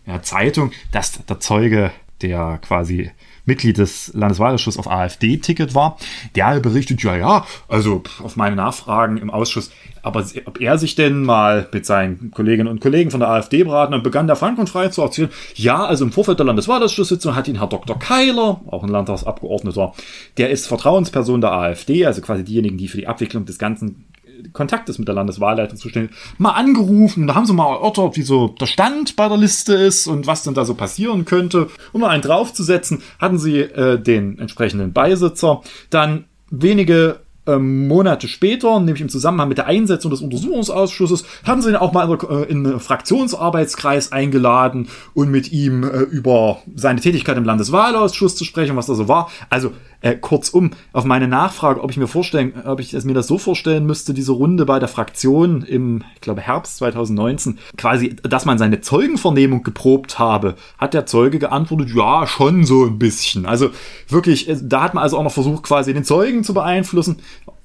äh, 0.06 0.10
ja, 0.12 0.22
Zeitung, 0.22 0.74
dass 0.92 1.24
der 1.26 1.40
Zeuge, 1.40 1.92
der 2.22 2.60
quasi 2.62 3.12
Mitglied 3.48 3.78
des 3.78 4.14
Landeswahlausschusses 4.14 4.78
auf 4.78 4.92
AfD-Ticket 4.92 5.74
war, 5.74 5.98
der 6.36 6.60
berichtet, 6.60 7.02
ja, 7.02 7.16
ja, 7.16 7.46
also 7.68 8.04
auf 8.22 8.36
meine 8.36 8.56
Nachfragen 8.56 9.18
im 9.18 9.32
Ausschuss, 9.32 9.72
aber 10.04 10.24
ob 10.46 10.62
er 10.62 10.78
sich 10.78 10.96
denn 10.96 11.24
mal 11.24 11.68
mit 11.74 11.86
seinen 11.86 12.32
Kolleginnen 12.32 12.68
und 12.68 12.82
Kollegen 12.82 13.10
von 13.10 13.20
der 13.20 13.30
AfD 13.30 13.64
beraten 13.64 13.94
und 13.94 14.04
begann 14.04 14.28
der 14.28 14.36
frank 14.36 14.58
frei 14.70 14.90
zu 14.90 15.02
erzählen, 15.02 15.30
ja, 15.56 15.86
also 15.86 16.06
im 16.06 16.12
Vorfeld 16.12 16.40
der 16.40 16.46
Landeswahlausschusssitzung 16.46 17.36
hat 17.36 17.48
ihn 17.48 17.58
Herr 17.58 17.68
Dr. 17.68 17.98
Keiler, 17.98 18.62
auch 18.68 18.84
ein 18.84 18.90
Landtagsabgeordneter, 18.90 19.94
der 20.38 20.50
ist 20.50 20.68
Vertrauensperson 20.68 21.42
der 21.42 21.54
AfD, 21.54 22.06
also 22.06 22.22
quasi 22.22 22.44
diejenigen, 22.44 22.78
die 22.78 22.88
für 22.88 22.98
die 22.98 23.08
Abwicklung 23.08 23.46
des 23.46 23.58
ganzen 23.58 24.06
Kontaktes 24.54 25.00
mit 25.00 25.08
der 25.08 25.16
Landeswahlleitung 25.16 25.78
zuständig, 25.78 26.12
mal 26.38 26.52
angerufen. 26.52 27.28
Da 27.28 27.36
haben 27.36 27.46
sie 27.46 27.54
mal 27.54 27.74
erörtert, 27.76 28.18
wie 28.18 28.22
so 28.22 28.50
der 28.50 28.66
Stand 28.66 29.16
bei 29.16 29.28
der 29.28 29.38
Liste 29.38 29.74
ist 29.74 30.08
und 30.08 30.28
was 30.28 30.44
denn 30.44 30.54
da 30.54 30.66
so 30.66 30.76
passieren 30.76 31.26
könnte. 31.26 31.70
Um 31.94 32.02
mal 32.02 32.10
einen 32.10 32.24
draufzusetzen, 32.24 33.02
hatten 33.20 33.40
sie 33.40 33.60
äh, 33.60 34.00
den 34.00 34.40
entsprechenden 34.40 34.94
Beisitzer 34.94 35.62
dann 35.90 36.26
wenige 36.50 37.20
ähm, 37.48 37.88
Monate 37.88 38.28
später, 38.28 38.80
nämlich 38.80 39.02
im 39.02 39.10
Zusammenhang 39.10 39.50
mit 39.50 39.58
der 39.58 39.68
Einsetzung 39.68 40.12
des 40.12 40.22
Untersuchungsausschusses, 40.22 41.26
haben 41.46 41.62
sie 41.62 41.70
ihn 41.70 41.76
auch 41.76 41.94
mal 41.94 42.10
in, 42.10 42.30
äh, 42.30 42.44
in 42.44 42.68
einen 42.68 42.80
Fraktionsarbeitskreis 42.80 44.12
eingeladen 44.12 44.90
und 45.14 45.32
mit 45.32 45.52
ihm 45.52 45.84
äh, 45.84 46.02
über 46.02 46.60
seine 46.76 47.00
Tätigkeit 47.00 47.38
im 47.38 47.46
Landeswahlausschuss 47.46 48.36
zu 48.36 48.44
sprechen, 48.44 48.76
was 48.76 48.88
da 48.88 48.96
so 48.96 49.08
war. 49.08 49.32
Also 49.50 49.72
äh, 50.02 50.16
kurzum, 50.16 50.72
auf 50.94 51.06
meine 51.06 51.28
Nachfrage, 51.28 51.84
ob 51.84 51.92
ich 51.92 51.98
mir 51.98 52.08
vorstellen, 52.08 52.54
ob 52.66 52.80
ich 52.80 52.94
mir 52.94 53.14
das 53.14 53.28
so 53.28 53.38
vorstellen 53.38 53.86
müsste, 53.86 54.14
diese 54.14 54.32
Runde 54.32 54.66
bei 54.66 54.80
der 54.80 54.88
Fraktion 54.88 55.64
im, 55.64 56.04
ich 56.16 56.22
glaube, 56.22 56.42
Herbst 56.42 56.78
2019, 56.78 57.58
quasi, 57.78 58.16
dass 58.24 58.46
man 58.46 58.58
seine 58.58 58.82
Zeugenvernehmung 58.82 59.64
geprobt 59.64 60.20
habe, 60.20 60.56
hat 60.78 60.94
der 60.94 61.06
Zeuge 61.06 61.40
geantwortet, 61.40 61.90
ja, 61.96 62.28
schon 62.28 62.64
so 62.64 62.86
ein 62.86 63.00
bisschen. 63.00 63.46
Also 63.46 63.70
wirklich, 64.08 64.50
äh, 64.50 64.58
da 64.62 64.84
hat 64.84 64.94
man 64.94 65.04
also 65.04 65.18
auch 65.18 65.24
noch 65.24 65.32
versucht, 65.32 65.64
quasi 65.64 65.94
den 65.94 66.04
Zeugen 66.04 66.44
zu 66.44 66.54
beeinflussen. 66.54 67.18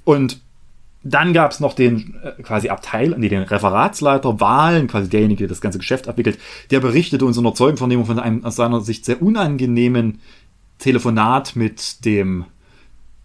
Und 0.05 0.41
dann 1.05 1.33
gab 1.33 1.51
es 1.51 1.61
noch 1.61 1.75
den 1.75 2.15
äh, 2.23 2.43
quasi 2.43 2.69
Abteil, 2.69 3.15
nee, 3.19 3.29
den 3.29 3.43
Referatsleiter 3.43 4.41
Wahlen, 4.41 4.87
quasi 4.87 5.09
derjenige, 5.09 5.41
der 5.41 5.49
das 5.49 5.61
ganze 5.61 5.79
Geschäft 5.79 6.09
abwickelt, 6.09 6.39
der 6.71 6.81
berichtete 6.81 7.25
uns 7.25 7.37
in 7.37 7.45
der 7.45 7.55
Zeugenvernehmung 7.55 8.07
von 8.07 8.19
einem 8.19 8.45
aus 8.45 8.57
seiner 8.57 8.81
Sicht 8.81 9.05
sehr 9.05 9.21
unangenehmen 9.21 10.21
Telefonat 10.83 11.55
mit 11.55 12.05
dem 12.05 12.45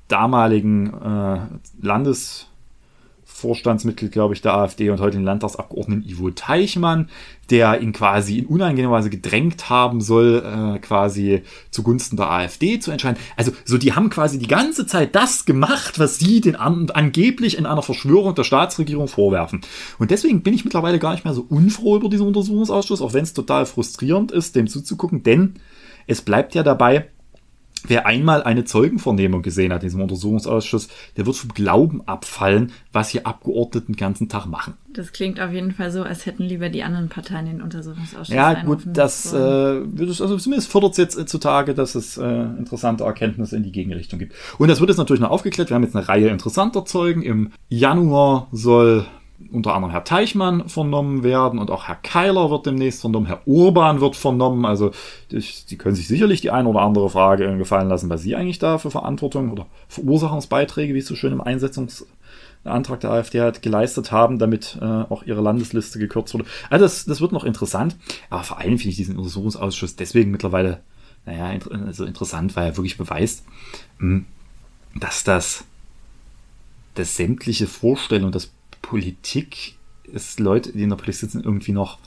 damaligen 0.07 0.93
äh, 0.93 1.39
Landesvorstandsmitglied, 1.81 4.11
glaube 4.11 4.35
ich, 4.35 4.43
der 4.43 4.53
AfD 4.53 4.91
und 4.91 4.99
heute 4.99 5.17
den 5.17 5.25
Landtagsabgeordneten 5.25 6.07
Ivo 6.07 6.29
Teichmann, 6.29 7.09
der 7.49 7.81
ihn 7.81 7.93
quasi 7.93 8.37
in 8.37 8.45
unangenehmer 8.45 8.93
Weise 8.93 9.09
gedrängt 9.09 9.71
haben 9.71 10.01
soll, 10.01 10.43
äh, 10.45 10.77
quasi 10.77 11.41
zugunsten 11.71 12.15
der 12.15 12.29
AfD 12.29 12.79
zu 12.79 12.91
entscheiden. 12.91 13.17
Also, 13.37 13.53
so 13.65 13.79
die 13.79 13.93
haben 13.93 14.11
quasi 14.11 14.37
die 14.37 14.45
ganze 14.45 14.85
Zeit 14.85 15.15
das 15.15 15.45
gemacht, 15.45 15.97
was 15.97 16.19
sie 16.19 16.41
den 16.41 16.57
an, 16.57 16.91
angeblich 16.91 17.57
in 17.57 17.65
einer 17.65 17.81
Verschwörung 17.81 18.35
der 18.35 18.43
Staatsregierung 18.43 19.07
vorwerfen. 19.07 19.61
Und 19.97 20.11
deswegen 20.11 20.43
bin 20.43 20.53
ich 20.53 20.63
mittlerweile 20.63 20.99
gar 20.99 21.13
nicht 21.13 21.25
mehr 21.25 21.33
so 21.33 21.47
unfroh 21.49 21.95
über 21.95 22.07
diesen 22.07 22.27
Untersuchungsausschuss, 22.27 23.01
auch 23.01 23.13
wenn 23.13 23.23
es 23.23 23.33
total 23.33 23.65
frustrierend 23.65 24.31
ist, 24.31 24.55
dem 24.55 24.67
zuzugucken, 24.67 25.23
denn 25.23 25.55
es 26.05 26.21
bleibt 26.21 26.53
ja 26.53 26.61
dabei, 26.61 27.09
Wer 27.87 28.05
einmal 28.05 28.43
eine 28.43 28.65
Zeugenvernehmung 28.65 29.41
gesehen 29.41 29.71
hat 29.71 29.83
in 29.83 29.87
diesem 29.87 30.01
Untersuchungsausschuss, 30.01 30.87
der 31.15 31.25
wird 31.25 31.35
vom 31.35 31.53
Glauben 31.53 32.01
abfallen, 32.07 32.71
was 32.91 33.09
hier 33.09 33.27
Abgeordneten 33.27 33.93
den 33.93 33.97
ganzen 33.97 34.29
Tag 34.29 34.45
machen. 34.45 34.73
Das 34.89 35.11
klingt 35.11 35.39
auf 35.39 35.51
jeden 35.51 35.71
Fall 35.71 35.91
so, 35.91 36.01
als 36.01 36.25
hätten 36.25 36.43
lieber 36.43 36.69
die 36.69 36.83
anderen 36.83 37.09
Parteien 37.09 37.45
den 37.45 37.61
Untersuchungsausschuss. 37.61 38.33
Ja, 38.33 38.63
gut, 38.63 38.81
das 38.85 39.31
äh, 39.31 39.37
also 39.37 40.37
zumindest 40.37 40.71
fördert 40.71 40.91
es 40.93 40.97
jetzt 40.97 41.29
zutage, 41.29 41.73
dass 41.73 41.95
es 41.95 42.17
äh, 42.17 42.23
interessante 42.23 43.03
Erkenntnisse 43.03 43.55
in 43.55 43.63
die 43.63 43.71
Gegenrichtung 43.71 44.17
gibt. 44.17 44.33
Und 44.57 44.69
das 44.69 44.79
wird 44.79 44.89
jetzt 44.89 44.97
natürlich 44.97 45.21
noch 45.21 45.29
aufgeklärt. 45.29 45.69
Wir 45.69 45.75
haben 45.75 45.83
jetzt 45.83 45.95
eine 45.95 46.07
Reihe 46.07 46.29
interessanter 46.29 46.85
Zeugen. 46.85 47.21
Im 47.21 47.51
Januar 47.69 48.47
soll 48.51 49.05
unter 49.51 49.75
anderem 49.75 49.91
Herr 49.91 50.03
Teichmann 50.03 50.67
vernommen 50.67 51.23
werden 51.23 51.59
und 51.59 51.69
auch 51.69 51.87
Herr 51.87 51.95
Keiler 51.95 52.49
wird 52.49 52.65
demnächst 52.65 53.01
vernommen, 53.01 53.27
Herr 53.27 53.41
Urban 53.45 54.01
wird 54.01 54.15
vernommen. 54.15 54.65
Also 54.65 54.91
Sie 55.29 55.77
können 55.77 55.95
sich 55.95 56.07
sicherlich 56.07 56.41
die 56.41 56.49
eine 56.49 56.67
oder 56.67 56.81
andere 56.81 57.09
Frage 57.09 57.57
gefallen 57.57 57.87
lassen, 57.87 58.09
was 58.09 58.23
Sie 58.23 58.35
eigentlich 58.35 58.59
da 58.59 58.77
für 58.79 58.89
Verantwortung 58.89 59.51
oder 59.51 59.67
Verursachungsbeiträge, 59.89 60.93
wie 60.93 60.99
es 60.99 61.07
so 61.07 61.15
schön 61.15 61.33
im 61.33 61.41
Einsetzungsantrag 61.41 62.99
der 62.99 63.11
AfD 63.11 63.41
hat, 63.41 63.61
geleistet 63.61 64.11
haben, 64.11 64.39
damit 64.39 64.79
äh, 64.81 64.85
auch 64.85 65.23
ihre 65.23 65.41
Landesliste 65.41 65.99
gekürzt 65.99 66.33
wurde. 66.33 66.45
Also 66.71 66.85
das, 66.85 67.05
das 67.05 67.21
wird 67.21 67.31
noch 67.31 67.43
interessant, 67.43 67.95
aber 68.31 68.43
vor 68.43 68.57
allem 68.57 68.77
finde 68.79 68.89
ich 68.89 68.97
diesen 68.97 69.17
Untersuchungsausschuss 69.17 69.95
deswegen 69.95 70.31
mittlerweile, 70.31 70.81
naja, 71.27 71.59
also 71.85 72.05
interessant, 72.05 72.55
weil 72.55 72.69
er 72.69 72.77
wirklich 72.77 72.97
beweist, 72.97 73.45
hm, 73.99 74.25
dass 74.95 75.23
das, 75.23 75.63
das 76.95 77.15
sämtliche 77.15 77.67
Vorstellungen, 77.67 78.31
das 78.31 78.49
Politik 78.81 79.75
ist 80.03 80.39
Leute, 80.39 80.71
die 80.71 80.83
in 80.83 80.89
der 80.89 80.97
Politik 80.97 81.21
sitzen, 81.21 81.43
irgendwie 81.43 81.71
noch 81.71 81.99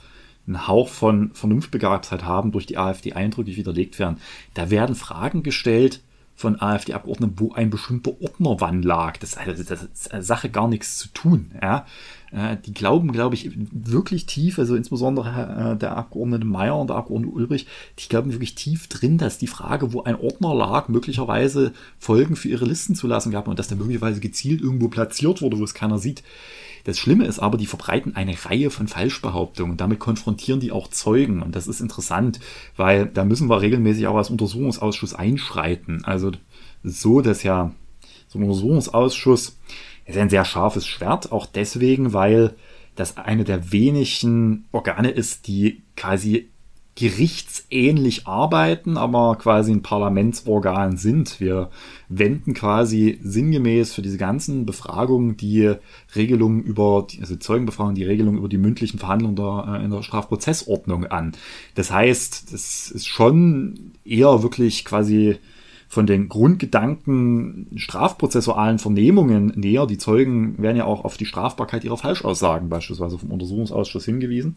einen 0.46 0.66
Hauch 0.66 0.88
von 0.88 1.32
Vernunftbegabtheit 1.34 2.24
haben, 2.24 2.52
durch 2.52 2.66
die 2.66 2.78
AfD 2.78 3.12
eindrücklich 3.12 3.56
widerlegt 3.56 3.98
werden. 3.98 4.18
Da 4.54 4.70
werden 4.70 4.94
Fragen 4.94 5.42
gestellt 5.42 6.00
von 6.40 6.60
AfD-Abgeordneten, 6.60 7.34
wo 7.38 7.52
ein 7.52 7.70
bestimmter 7.70 8.12
Ordnerwann 8.20 8.82
lag. 8.82 9.18
Das, 9.18 9.36
das, 9.44 9.64
das 9.64 9.82
ist 9.82 10.12
eine 10.12 10.22
Sache 10.22 10.48
gar 10.48 10.68
nichts 10.68 10.96
zu 10.96 11.08
tun. 11.08 11.52
Ja? 11.60 11.84
Äh, 12.32 12.56
die 12.64 12.72
glauben, 12.72 13.12
glaube 13.12 13.34
ich, 13.34 13.50
wirklich 13.70 14.26
tief, 14.26 14.58
also 14.58 14.74
insbesondere 14.74 15.74
äh, 15.74 15.76
der 15.76 15.96
Abgeordnete 15.96 16.46
Meyer 16.46 16.78
und 16.78 16.88
der 16.88 16.96
Abgeordnete 16.96 17.34
Ulrich, 17.34 17.66
die 17.98 18.08
glauben 18.08 18.32
wirklich 18.32 18.54
tief 18.54 18.88
drin, 18.88 19.18
dass 19.18 19.38
die 19.38 19.46
Frage, 19.46 19.92
wo 19.92 20.02
ein 20.02 20.16
Ordner 20.16 20.54
lag, 20.54 20.88
möglicherweise 20.88 21.72
Folgen 21.98 22.36
für 22.36 22.48
ihre 22.48 22.64
Listen 22.64 22.94
zu 22.94 23.06
lassen 23.06 23.30
gab 23.30 23.46
und 23.46 23.58
dass 23.58 23.68
der 23.68 23.76
möglicherweise 23.76 24.20
gezielt 24.20 24.62
irgendwo 24.62 24.88
platziert 24.88 25.42
wurde, 25.42 25.58
wo 25.58 25.64
es 25.64 25.74
keiner 25.74 25.98
sieht. 25.98 26.22
Das 26.90 26.98
Schlimme 26.98 27.24
ist 27.24 27.38
aber, 27.38 27.56
die 27.56 27.66
verbreiten 27.66 28.16
eine 28.16 28.34
Reihe 28.44 28.68
von 28.68 28.88
Falschbehauptungen 28.88 29.76
damit 29.76 30.00
konfrontieren 30.00 30.58
die 30.58 30.72
auch 30.72 30.88
Zeugen. 30.88 31.40
Und 31.40 31.54
das 31.54 31.68
ist 31.68 31.80
interessant, 31.80 32.40
weil 32.76 33.06
da 33.06 33.24
müssen 33.24 33.48
wir 33.48 33.60
regelmäßig 33.60 34.08
auch 34.08 34.16
als 34.16 34.28
Untersuchungsausschuss 34.28 35.14
einschreiten. 35.14 36.04
Also 36.04 36.32
so, 36.82 37.20
dass 37.20 37.44
ja 37.44 37.70
so 38.26 38.40
ein 38.40 38.42
Untersuchungsausschuss 38.42 39.56
ist 40.04 40.18
ein 40.18 40.30
sehr 40.30 40.44
scharfes 40.44 40.84
Schwert, 40.84 41.30
auch 41.30 41.46
deswegen, 41.46 42.12
weil 42.12 42.56
das 42.96 43.18
eine 43.18 43.44
der 43.44 43.70
wenigen 43.70 44.64
Organe 44.72 45.10
ist, 45.12 45.46
die 45.46 45.82
quasi 45.96 46.48
gerichtsähnlich 46.96 48.26
arbeiten, 48.26 48.96
aber 48.96 49.36
quasi 49.36 49.72
ein 49.72 49.82
Parlamentsorgan 49.82 50.96
sind. 50.96 51.40
Wir 51.40 51.70
wenden 52.08 52.52
quasi 52.52 53.18
sinngemäß 53.22 53.94
für 53.94 54.02
diese 54.02 54.18
ganzen 54.18 54.66
Befragungen 54.66 55.36
die 55.36 55.74
Regelungen 56.14 56.62
über, 56.62 57.06
also 57.20 57.36
Zeugenbefragungen, 57.36 57.94
die 57.94 58.04
Regelungen 58.04 58.38
über 58.38 58.48
die 58.48 58.58
mündlichen 58.58 58.98
Verhandlungen 58.98 59.36
der, 59.36 59.80
äh, 59.80 59.84
in 59.84 59.90
der 59.90 60.02
Strafprozessordnung 60.02 61.06
an. 61.06 61.32
Das 61.74 61.90
heißt, 61.90 62.52
das 62.52 62.90
ist 62.90 63.06
schon 63.06 63.92
eher 64.04 64.42
wirklich 64.42 64.84
quasi 64.84 65.38
von 65.88 66.06
den 66.06 66.28
Grundgedanken 66.28 67.66
strafprozessualen 67.76 68.78
Vernehmungen 68.78 69.52
näher. 69.56 69.86
Die 69.86 69.98
Zeugen 69.98 70.60
werden 70.62 70.76
ja 70.76 70.84
auch 70.84 71.04
auf 71.04 71.16
die 71.16 71.26
Strafbarkeit 71.26 71.82
ihrer 71.82 71.96
Falschaussagen 71.96 72.68
beispielsweise 72.68 73.18
vom 73.18 73.32
Untersuchungsausschuss 73.32 74.04
hingewiesen. 74.04 74.54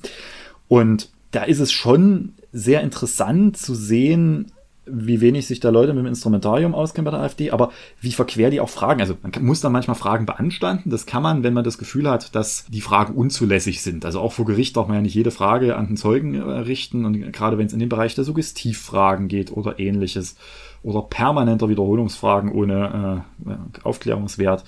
Und 0.68 1.10
da 1.34 1.44
ist 1.44 1.60
es 1.60 1.72
schon 1.72 2.34
sehr 2.52 2.82
interessant 2.82 3.58
zu 3.58 3.76
sehen, 3.76 4.52
wie 4.86 5.22
wenig 5.22 5.48
sich 5.48 5.60
da 5.60 5.70
Leute 5.70 5.94
mit 5.94 6.04
dem 6.04 6.08
Instrumentarium 6.08 6.76
auskennen 6.76 7.06
bei 7.06 7.12
der 7.12 7.22
AfD, 7.22 7.52
aber 7.52 7.72
wie 8.02 8.12
verquer 8.12 8.50
die 8.50 8.60
auch 8.60 8.70
fragen. 8.70 9.00
Also 9.00 9.16
man 9.22 9.32
muss 9.42 9.62
da 9.62 9.70
manchmal 9.70 9.96
Fragen 9.96 10.26
beanstanden. 10.26 10.90
Das 10.90 11.06
kann 11.06 11.24
man, 11.24 11.42
wenn 11.42 11.54
man 11.54 11.64
das 11.64 11.78
Gefühl 11.78 12.10
hat, 12.10 12.36
dass 12.36 12.66
die 12.68 12.82
Fragen 12.82 13.16
unzulässig 13.16 13.82
sind. 13.82 14.06
Also 14.06 14.20
auch 14.20 14.34
vor 14.34 14.46
Gericht 14.46 14.76
darf 14.76 14.88
man 14.88 14.98
ja 14.98 15.02
nicht 15.02 15.16
jede 15.16 15.32
Frage 15.32 15.78
an 15.78 15.88
den 15.88 15.98
Zeugen 15.98 16.36
äh, 16.36 16.42
richten. 16.42 17.06
Und 17.06 17.32
gerade 17.32 17.58
wenn 17.58 17.66
es 17.66 17.74
in 17.74 17.80
den 17.80 17.90
Bereich 17.90 18.14
der 18.14 18.26
Suggestivfragen 18.26 19.30
geht 19.30 19.52
oder 19.52 19.80
ähnliches 19.80 20.36
oder 20.84 21.02
permanenter 21.02 21.70
Wiederholungsfragen 21.70 22.52
ohne 22.52 23.24
äh, 23.48 23.54
Aufklärungswert, 23.84 24.66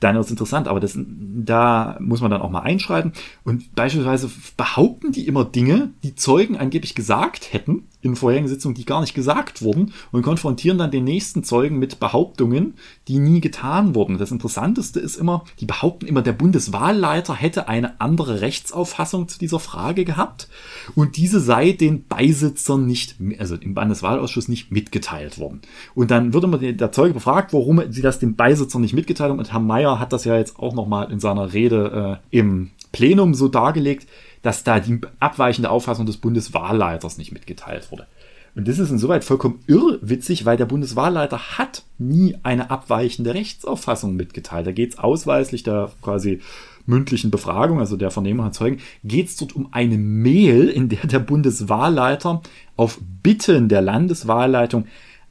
dann 0.00 0.16
es 0.16 0.30
interessant. 0.30 0.66
Aber 0.66 0.80
das, 0.80 0.98
da 0.98 1.96
muss 2.00 2.20
man 2.20 2.30
dann 2.30 2.42
auch 2.42 2.50
mal 2.50 2.60
einschreiten. 2.60 3.12
Und 3.44 3.74
beispielsweise 3.74 4.30
behaupten 4.56 5.12
die 5.12 5.26
immer 5.26 5.44
Dinge, 5.44 5.90
die 6.02 6.14
Zeugen 6.14 6.56
angeblich 6.56 6.94
gesagt 6.94 7.52
hätten 7.52 7.84
in 8.02 8.16
vorherigen 8.16 8.48
Sitzungen, 8.48 8.74
die 8.74 8.84
gar 8.84 9.00
nicht 9.00 9.14
gesagt 9.14 9.62
wurden 9.62 9.92
und 10.10 10.22
konfrontieren 10.22 10.78
dann 10.78 10.90
den 10.90 11.04
nächsten 11.04 11.44
Zeugen 11.44 11.78
mit 11.78 12.00
Behauptungen, 12.00 12.74
die 13.08 13.18
nie 13.18 13.40
getan 13.40 13.94
wurden. 13.94 14.18
Das 14.18 14.30
Interessanteste 14.30 15.00
ist 15.00 15.16
immer, 15.16 15.44
die 15.60 15.66
behaupten 15.66 16.06
immer, 16.06 16.22
der 16.22 16.32
Bundeswahlleiter 16.32 17.34
hätte 17.34 17.68
eine 17.68 18.00
andere 18.00 18.40
Rechtsauffassung 18.40 19.28
zu 19.28 19.38
dieser 19.38 19.60
Frage 19.60 20.04
gehabt 20.04 20.48
und 20.94 21.16
diese 21.16 21.40
sei 21.40 21.72
den 21.72 22.04
Beisitzern 22.04 22.86
nicht, 22.86 23.16
also 23.38 23.56
im 23.56 23.74
Bundeswahlausschuss 23.74 24.48
nicht 24.48 24.70
mitgeteilt 24.70 25.38
worden. 25.38 25.60
Und 25.94 26.10
dann 26.10 26.32
würde 26.32 26.46
man 26.46 26.60
der 26.60 26.92
Zeuge 26.92 27.14
befragt, 27.14 27.52
warum 27.52 27.82
sie 27.90 28.02
das 28.02 28.18
dem 28.18 28.34
Beisitzer 28.34 28.78
nicht 28.78 28.94
mitgeteilt 28.94 29.30
haben 29.30 29.38
und 29.38 29.52
Herr 29.52 29.60
Mayer 29.60 29.98
hat 29.98 30.12
das 30.12 30.24
ja 30.24 30.36
jetzt 30.36 30.58
auch 30.58 30.74
nochmal 30.74 31.10
in 31.12 31.20
seiner 31.20 31.52
Rede 31.52 32.20
äh, 32.30 32.38
im 32.38 32.70
Plenum 32.92 33.34
so 33.34 33.48
dargelegt, 33.48 34.08
dass 34.42 34.64
da 34.64 34.80
die 34.80 35.00
abweichende 35.18 35.70
Auffassung 35.70 36.06
des 36.06 36.16
Bundeswahlleiters 36.16 37.18
nicht 37.18 37.32
mitgeteilt 37.32 37.90
wurde. 37.90 38.06
Und 38.54 38.66
das 38.66 38.78
ist 38.78 38.90
insoweit 38.90 39.24
vollkommen 39.24 39.60
irrwitzig, 39.66 40.44
weil 40.44 40.56
der 40.56 40.66
Bundeswahlleiter 40.66 41.58
hat 41.58 41.84
nie 41.98 42.36
eine 42.42 42.70
abweichende 42.70 43.34
Rechtsauffassung 43.34 44.16
mitgeteilt. 44.16 44.66
Da 44.66 44.72
geht 44.72 44.92
es 44.92 44.98
ausweislich 44.98 45.62
der 45.62 45.92
quasi 46.02 46.40
mündlichen 46.86 47.30
Befragung, 47.30 47.78
also 47.78 47.96
der 47.96 48.10
Vernehmung 48.10 48.46
hat 48.46 48.54
Zeugen, 48.54 48.80
geht 49.04 49.28
es 49.28 49.36
dort 49.36 49.54
um 49.54 49.68
eine 49.72 49.98
Mail, 49.98 50.68
in 50.68 50.88
der 50.88 51.06
der 51.06 51.20
Bundeswahlleiter 51.20 52.42
auf 52.76 52.98
Bitten 53.22 53.68
der 53.68 53.82
Landeswahlleitung 53.82 54.86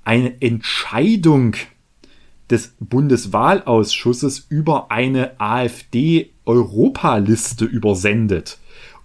eine 0.05 0.41
Entscheidung 0.41 1.55
des 2.49 2.73
Bundeswahlausschusses 2.79 4.45
über 4.49 4.91
eine 4.91 5.39
AfD-Europaliste 5.39 7.65
übersendet 7.65 8.59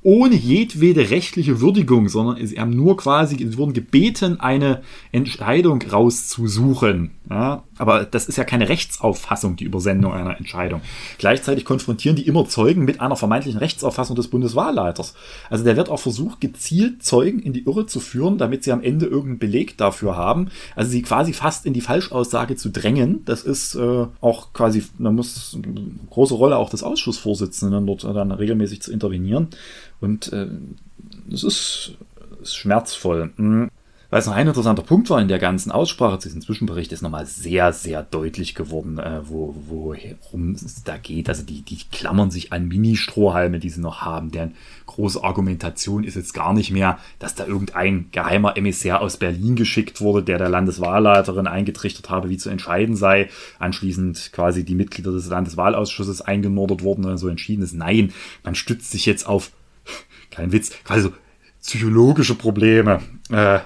ohne 0.05 0.37
jedwede 0.37 1.11
rechtliche 1.11 1.61
Würdigung, 1.61 2.09
sondern 2.09 2.47
sie 2.47 2.61
haben 2.61 2.77
nur 2.77 2.97
quasi, 2.97 3.39
sie 3.39 3.57
wurden 3.57 3.73
gebeten, 3.73 4.39
eine 4.39 4.83
Entscheidung 5.13 5.83
rauszusuchen. 5.83 7.11
Ja, 7.29 7.65
aber 7.79 8.05
das 8.05 8.27
ist 8.27 8.37
ja 8.37 8.45
keine 8.45 8.69
Rechtsauffassung, 8.69 9.57
die 9.57 9.65
Übersendung 9.65 10.13
einer 10.13 10.37
Entscheidung. 10.37 10.81
Gleichzeitig 11.19 11.65
konfrontieren 11.65 12.17
die 12.17 12.27
immer 12.27 12.47
Zeugen 12.47 12.85
mit 12.85 13.01
einer 13.01 13.17
vermeintlichen 13.17 13.59
Rechtsauffassung 13.59 14.17
des 14.17 14.29
Bundeswahlleiters. 14.29 15.15
Also 15.51 15.65
der 15.65 15.77
wird 15.77 15.89
auch 15.89 16.01
versucht, 16.01 16.41
gezielt 16.41 17.03
Zeugen 17.03 17.41
in 17.41 17.53
die 17.53 17.65
Irre 17.65 17.87
zu 17.87 18.01
führen, 18.01 18.39
damit 18.39 18.65
sie 18.65 18.73
am 18.73 18.83
Ende 18.83 19.07
irgendeinen 19.07 19.39
Beleg 19.39 19.77
dafür 19.77 20.17
haben. 20.17 20.51
Also 20.77 20.91
sie 20.91 21.03
quasi 21.03 21.33
fast 21.33 21.67
in 21.67 21.73
die 21.73 21.81
Falschaussage 21.81 22.57
zu 22.57 22.71
drängen. 22.71 23.25
Das 23.25 23.43
ist 23.43 23.75
äh, 23.75 24.07
auch 24.21 24.53
quasi, 24.53 24.85
da 24.99 25.11
muss 25.11 25.57
eine 25.57 25.91
große 26.11 26.35
Rolle 26.35 26.57
auch 26.57 26.71
des 26.71 26.83
Ausschussvorsitzenden 26.83 27.87
dort 27.87 28.05
dann 28.05 28.33
regelmäßig 28.33 28.83
zu 28.83 28.93
intervenieren. 28.93 29.49
Und 30.01 30.33
äh, 30.33 30.47
das 31.27 31.43
ist, 31.43 31.97
ist 32.43 32.57
schmerzvoll. 32.57 33.33
Hm. 33.37 33.71
Weil 34.15 34.21
es 34.21 34.27
noch 34.27 34.35
ein 34.35 34.47
interessanter 34.47 34.85
Punkt 34.85 35.11
war 35.11 35.21
in 35.21 35.27
der 35.27 35.41
ganzen 35.41 35.73
Aussprache 35.73 36.21
zu 36.21 36.29
diesem 36.29 36.41
Zwischenbericht, 36.41 36.93
ist 36.93 37.03
nochmal 37.03 37.27
sehr, 37.27 37.73
sehr 37.73 38.05
deutlich 38.05 38.55
geworden, 38.55 39.01
äh, 39.01 39.23
wo, 39.25 39.57
worum 39.67 40.53
es 40.53 40.85
da 40.85 40.97
geht. 40.99 41.29
Also 41.29 41.43
die, 41.43 41.63
die 41.63 41.79
klammern 41.91 42.31
sich 42.31 42.53
an 42.53 42.69
Mini-Strohhalme, 42.69 43.59
die 43.59 43.71
sie 43.71 43.81
noch 43.81 44.03
haben. 44.03 44.31
Deren 44.31 44.55
große 44.87 45.25
Argumentation 45.25 46.05
ist 46.05 46.15
jetzt 46.15 46.33
gar 46.33 46.55
nicht 46.55 46.71
mehr, 46.71 47.01
dass 47.19 47.35
da 47.35 47.45
irgendein 47.45 48.07
geheimer 48.13 48.57
Emissär 48.57 49.01
aus 49.01 49.17
Berlin 49.17 49.57
geschickt 49.57 50.01
wurde, 50.01 50.23
der 50.23 50.39
der 50.39 50.49
Landeswahlleiterin 50.49 51.49
eingetrichtert 51.49 52.09
habe, 52.09 52.29
wie 52.29 52.37
zu 52.37 52.51
entscheiden 52.51 52.95
sei. 52.95 53.31
Anschließend 53.59 54.31
quasi 54.33 54.65
die 54.65 54.77
Mitglieder 54.77 55.11
des 55.11 55.27
Landeswahlausschusses 55.27 56.21
eingenordet 56.21 56.85
wurden 56.85 57.05
und 57.05 57.19
so 57.19 57.27
entschieden 57.27 57.65
ist. 57.65 57.75
Nein, 57.75 58.13
man 58.45 58.55
stützt 58.55 58.93
sich 58.93 59.07
jetzt 59.07 59.27
auf 59.27 59.51
kein 60.31 60.53
Witz, 60.53 60.71
quasi 60.85 61.03
so 61.03 61.13
psychologische 61.61 62.37
Probleme, 62.37 63.01
äh, 63.31 63.59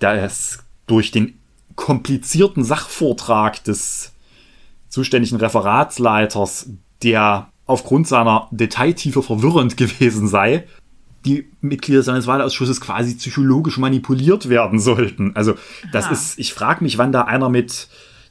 da 0.00 0.14
es 0.14 0.58
durch 0.86 1.12
den 1.12 1.38
komplizierten 1.76 2.64
Sachvortrag 2.64 3.62
des 3.64 4.12
zuständigen 4.88 5.38
Referatsleiters, 5.38 6.68
der 7.02 7.48
aufgrund 7.66 8.08
seiner 8.08 8.48
Detailtiefe 8.50 9.22
verwirrend 9.22 9.76
gewesen 9.76 10.26
sei, 10.26 10.66
die 11.24 11.48
Mitglieder 11.60 12.02
seines 12.02 12.26
Wahlausschusses 12.26 12.80
quasi 12.80 13.14
psychologisch 13.14 13.78
manipuliert 13.78 14.48
werden 14.48 14.80
sollten. 14.80 15.36
Also 15.36 15.54
das 15.92 16.06
Aha. 16.06 16.12
ist, 16.12 16.38
ich 16.38 16.52
frage 16.54 16.82
mich, 16.82 16.98
wann 16.98 17.12
da 17.12 17.22
einer 17.22 17.48
mit 17.48 17.88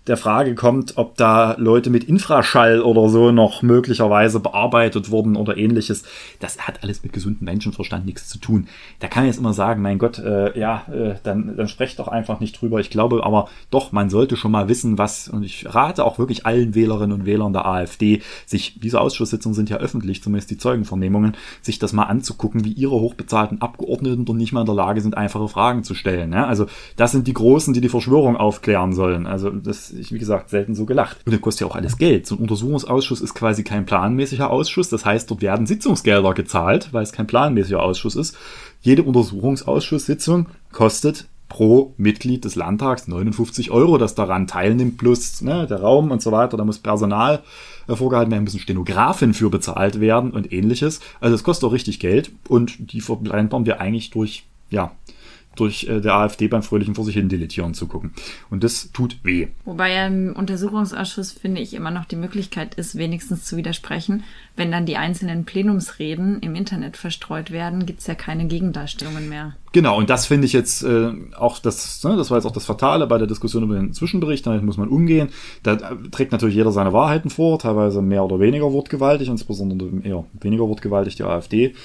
der 0.10 0.18
Frage 0.18 0.56
kommt, 0.56 0.98
ob 0.98 1.16
da 1.16 1.56
Leute 1.58 1.90
mit 1.90 2.04
Infraschall 2.04 2.82
oder 2.82 3.10
so 3.10 3.32
noch 3.32 3.62
möglicherweise 3.62 4.40
bearbeitet 4.40 5.12
wurden 5.12 5.36
oder 5.36 5.56
ähnliches. 5.56 6.04
Das 6.40 6.68
hat 6.68 6.84
alles 6.84 7.04
mit 7.04 7.14
gesundem 7.14 7.46
Menschenverstand 7.46 8.06
nichts 8.06 8.28
zu 8.28 8.40
tun. 8.40 8.68
Da 9.00 9.08
kann 9.08 9.24
ich 9.24 9.30
jetzt 9.30 9.40
immer 9.40 9.54
sagen, 9.54 9.82
mein 9.82 10.00
Gott, 10.00 10.20
äh, 10.20 10.58
ja, 10.60 10.86
äh, 10.92 11.16
dann, 11.24 11.56
dann 11.56 11.68
sprecht 11.68 12.00
doch 12.00 12.08
einfach 12.08 12.40
nicht 12.40 12.60
drüber. 12.60 12.80
Ich 12.80 12.90
glaube 12.90 13.24
aber 13.24 13.48
doch, 13.72 13.92
man 13.92 14.10
sollte 14.10 14.36
schon 14.36 14.52
mal 14.52 14.68
wissen, 14.68 14.98
was, 14.98 15.30
und 15.30 15.44
ich 15.44 15.74
rate 15.74 16.04
auch 16.04 16.20
wirklich 16.20 16.46
allen 16.46 16.76
Wählerinnen 16.76 17.20
und 17.20 17.26
Wählern 17.26 17.54
der 17.54 17.66
AfD, 17.66 18.22
sich, 18.46 18.80
diese 18.80 19.00
Ausschusssitzungen 19.00 19.56
sind 19.56 19.70
ja 19.70 19.78
öffentlich, 19.78 20.24
zumindest 20.24 20.50
die 20.52 20.58
Zeugenvernehmungen, 20.58 21.38
sich 21.62 21.80
das 21.80 21.94
mal 21.94 22.04
anzugucken, 22.04 22.66
wie 22.66 22.72
ihre 22.72 23.00
hochbezahlten 23.00 23.62
Abgeordneten 23.62 24.26
doch 24.26 24.34
nicht 24.34 24.52
mal 24.52 24.62
in 24.62 24.66
der 24.66 24.76
Lage 24.76 25.02
sind, 25.02 25.16
einfache 25.16 25.48
Fragen 25.48 25.84
zu 25.84 25.94
stellen. 25.94 26.34
Ja? 26.34 26.48
Also 26.48 26.66
das 26.96 27.12
sind 27.12 27.28
die 27.28 27.34
Großen, 27.34 27.74
die 27.74 27.82
die 27.82 27.90
Verschwörung 27.90 28.36
aufklären 28.36 28.94
sollen. 28.94 29.28
Also 29.28 29.52
das 29.52 29.92
ich, 30.00 30.12
wie 30.12 30.20
gesagt, 30.20 30.50
selten 30.50 30.76
so 30.76 30.86
gelacht. 30.86 31.18
Und 31.26 31.34
das 31.34 31.42
kostet 31.42 31.62
ja 31.62 31.68
auch 31.68 31.76
alles 31.76 31.98
Geld. 31.98 32.28
So 32.28 32.36
ein 32.36 32.42
Untersuchungsausschuss 32.42 33.22
ist 33.22 33.34
quasi 33.34 33.64
kein 33.64 33.86
planmäßiger 33.86 34.50
Ausschuss. 34.50 34.90
Das 34.90 35.06
heißt, 35.06 35.30
dort 35.30 35.42
werden 35.42 35.68
Sitzungsgelder 35.68 36.34
gezahlt, 36.34 36.90
weil 36.92 37.04
es 37.04 37.12
kein 37.12 37.28
planmäßiger 37.28 37.82
Ausschuss 37.82 38.16
ist. 38.16 38.38
Jede 38.82 39.04
Untersuchungsausschusssitzung 39.04 40.48
kostet 40.72 41.28
pro 41.50 41.94
Mitglied 41.98 42.46
des 42.46 42.56
Landtags 42.56 43.08
59 43.08 43.72
Euro, 43.72 43.98
das 43.98 44.16
daran 44.16 44.48
teilnimmt, 44.48 44.98
plus 44.98 45.42
ne, 45.42 45.66
der 45.68 45.82
Raum 45.82 46.12
und 46.12 46.22
so 46.22 46.32
weiter. 46.32 46.56
Da 46.56 46.64
muss 46.64 46.78
Personal 46.78 47.42
äh, 47.88 47.96
vorgehalten 47.96 48.32
werden, 48.32 48.44
müssen 48.44 48.60
Stenografen 48.60 49.34
für 49.34 49.50
bezahlt 49.50 50.00
werden 50.00 50.32
und 50.32 50.54
ähnliches. 50.54 51.02
Also 51.20 51.36
es 51.36 51.44
kostet 51.44 51.68
auch 51.68 51.74
richtig 51.74 52.00
Geld 52.00 52.32
und 52.48 52.94
die 52.94 53.02
vereinbaren 53.02 53.66
wir 53.66 53.82
eigentlich 53.82 54.12
durch, 54.12 54.46
ja, 54.70 54.92
durch 55.56 55.88
äh, 55.88 56.00
der 56.00 56.16
AfD 56.16 56.48
beim 56.48 56.64
fröhlichen 56.64 56.96
vor 56.96 57.04
sich 57.04 57.16
hin 57.16 57.30
deletieren 57.30 57.74
zu 57.74 57.88
gucken. 57.88 58.14
Und 58.50 58.64
das 58.64 58.92
tut 58.92 59.18
weh. 59.24 59.48
Wobei 59.66 59.94
ja 59.94 60.08
im 60.08 60.34
Untersuchungsausschuss, 60.36 61.32
finde 61.32 61.62
ich, 61.62 61.74
immer 61.74 61.92
noch 61.92 62.06
die 62.06 62.16
Möglichkeit 62.16 62.76
ist, 62.76 62.98
wenigstens 62.98 63.46
zu 63.46 63.58
widersprechen. 63.58 64.24
Wenn 64.56 64.72
dann 64.72 64.86
die 64.86 64.98
einzelnen 64.98 65.46
Plenumsreden 65.46 66.40
im 66.42 66.56
Internet 66.56 66.98
verstreut 66.98 67.52
werden, 67.52 67.86
gibt 67.86 68.00
es 68.00 68.08
ja 68.08 68.16
keine 68.16 68.46
Gegendarstellungen 68.46 69.30
mehr. 69.30 69.56
Genau, 69.72 69.98
und 69.98 70.10
das 70.10 70.26
finde 70.26 70.48
ich 70.48 70.54
jetzt 70.54 70.84
äh, 70.84 71.12
auch 71.38 71.60
das, 71.60 72.04
ne, 72.04 72.16
das 72.16 72.32
war 72.32 72.38
jetzt 72.38 72.46
auch 72.46 72.52
das 72.52 72.66
Fatale 72.66 73.06
bei 73.06 73.18
der 73.18 73.28
Diskussion 73.28 73.64
über 73.64 73.76
den 73.76 73.94
Zwischenbericht, 73.94 74.46
damit 74.46 74.64
muss 74.64 74.78
man 74.78 74.88
umgehen. 74.88 75.30
Da 75.62 75.74
äh, 75.74 76.10
trägt 76.10 76.32
natürlich 76.32 76.56
jeder 76.56 76.72
seine 76.72 76.94
Wahrheiten 76.94 77.30
vor, 77.30 77.60
teilweise 77.60 78.02
mehr 78.02 78.24
oder 78.24 78.40
weniger 78.40 78.72
wortgewaltig, 78.72 79.28
insbesondere 79.28 79.90
eher 80.04 80.26
weniger 80.40 80.68
wortgewaltig 80.68 81.16
die 81.16 81.24
AfD. 81.24 81.76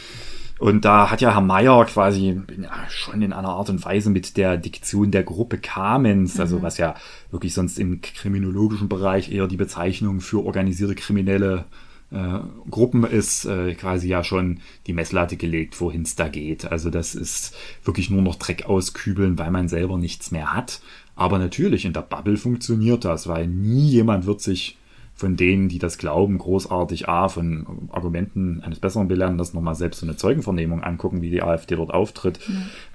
Und 0.64 0.86
da 0.86 1.10
hat 1.10 1.20
ja 1.20 1.34
Herr 1.34 1.42
Mayer 1.42 1.84
quasi 1.84 2.40
ja, 2.58 2.70
schon 2.88 3.20
in 3.20 3.34
einer 3.34 3.50
Art 3.50 3.68
und 3.68 3.84
Weise 3.84 4.08
mit 4.08 4.38
der 4.38 4.56
Diktion 4.56 5.10
der 5.10 5.22
Gruppe 5.22 5.58
Kamens, 5.58 6.40
also 6.40 6.56
mhm. 6.56 6.62
was 6.62 6.78
ja 6.78 6.94
wirklich 7.30 7.52
sonst 7.52 7.78
im 7.78 8.00
kriminologischen 8.00 8.88
Bereich 8.88 9.30
eher 9.30 9.46
die 9.46 9.58
Bezeichnung 9.58 10.22
für 10.22 10.42
organisierte 10.42 10.94
kriminelle 10.94 11.66
äh, 12.10 12.38
Gruppen 12.70 13.04
ist, 13.04 13.44
äh, 13.44 13.74
quasi 13.74 14.08
ja 14.08 14.24
schon 14.24 14.60
die 14.86 14.94
Messlatte 14.94 15.36
gelegt, 15.36 15.78
wohin 15.82 16.00
es 16.00 16.16
da 16.16 16.28
geht. 16.28 16.64
Also 16.64 16.88
das 16.88 17.14
ist 17.14 17.54
wirklich 17.84 18.08
nur 18.08 18.22
noch 18.22 18.36
Dreck 18.36 18.64
auskübeln, 18.64 19.38
weil 19.38 19.50
man 19.50 19.68
selber 19.68 19.98
nichts 19.98 20.30
mehr 20.30 20.54
hat. 20.54 20.80
Aber 21.14 21.38
natürlich 21.38 21.84
in 21.84 21.92
der 21.92 22.00
Bubble 22.00 22.38
funktioniert 22.38 23.04
das, 23.04 23.28
weil 23.28 23.48
nie 23.48 23.90
jemand 23.90 24.24
wird 24.24 24.40
sich 24.40 24.78
von 25.14 25.36
denen, 25.36 25.68
die 25.68 25.78
das 25.78 25.96
glauben, 25.96 26.38
großartig 26.38 27.08
A, 27.08 27.28
von 27.28 27.88
Argumenten 27.92 28.62
eines 28.62 28.80
Besseren 28.80 29.06
belehren, 29.06 29.38
das 29.38 29.54
nochmal 29.54 29.76
selbst 29.76 30.00
so 30.00 30.06
eine 30.06 30.16
Zeugenvernehmung 30.16 30.82
angucken, 30.82 31.22
wie 31.22 31.30
die 31.30 31.42
AfD 31.42 31.76
dort 31.76 31.94
auftritt. 31.94 32.40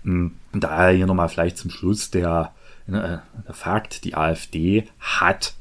Mhm. 0.03 0.31
Daher 0.53 0.95
hier 0.95 1.07
nochmal 1.07 1.29
vielleicht 1.29 1.57
zum 1.57 1.71
Schluss 1.71 2.11
der, 2.11 2.53
äh, 2.87 2.91
der 2.91 3.23
Fakt, 3.53 4.03
die 4.03 4.15
AfD 4.15 4.85
hat 4.99 5.55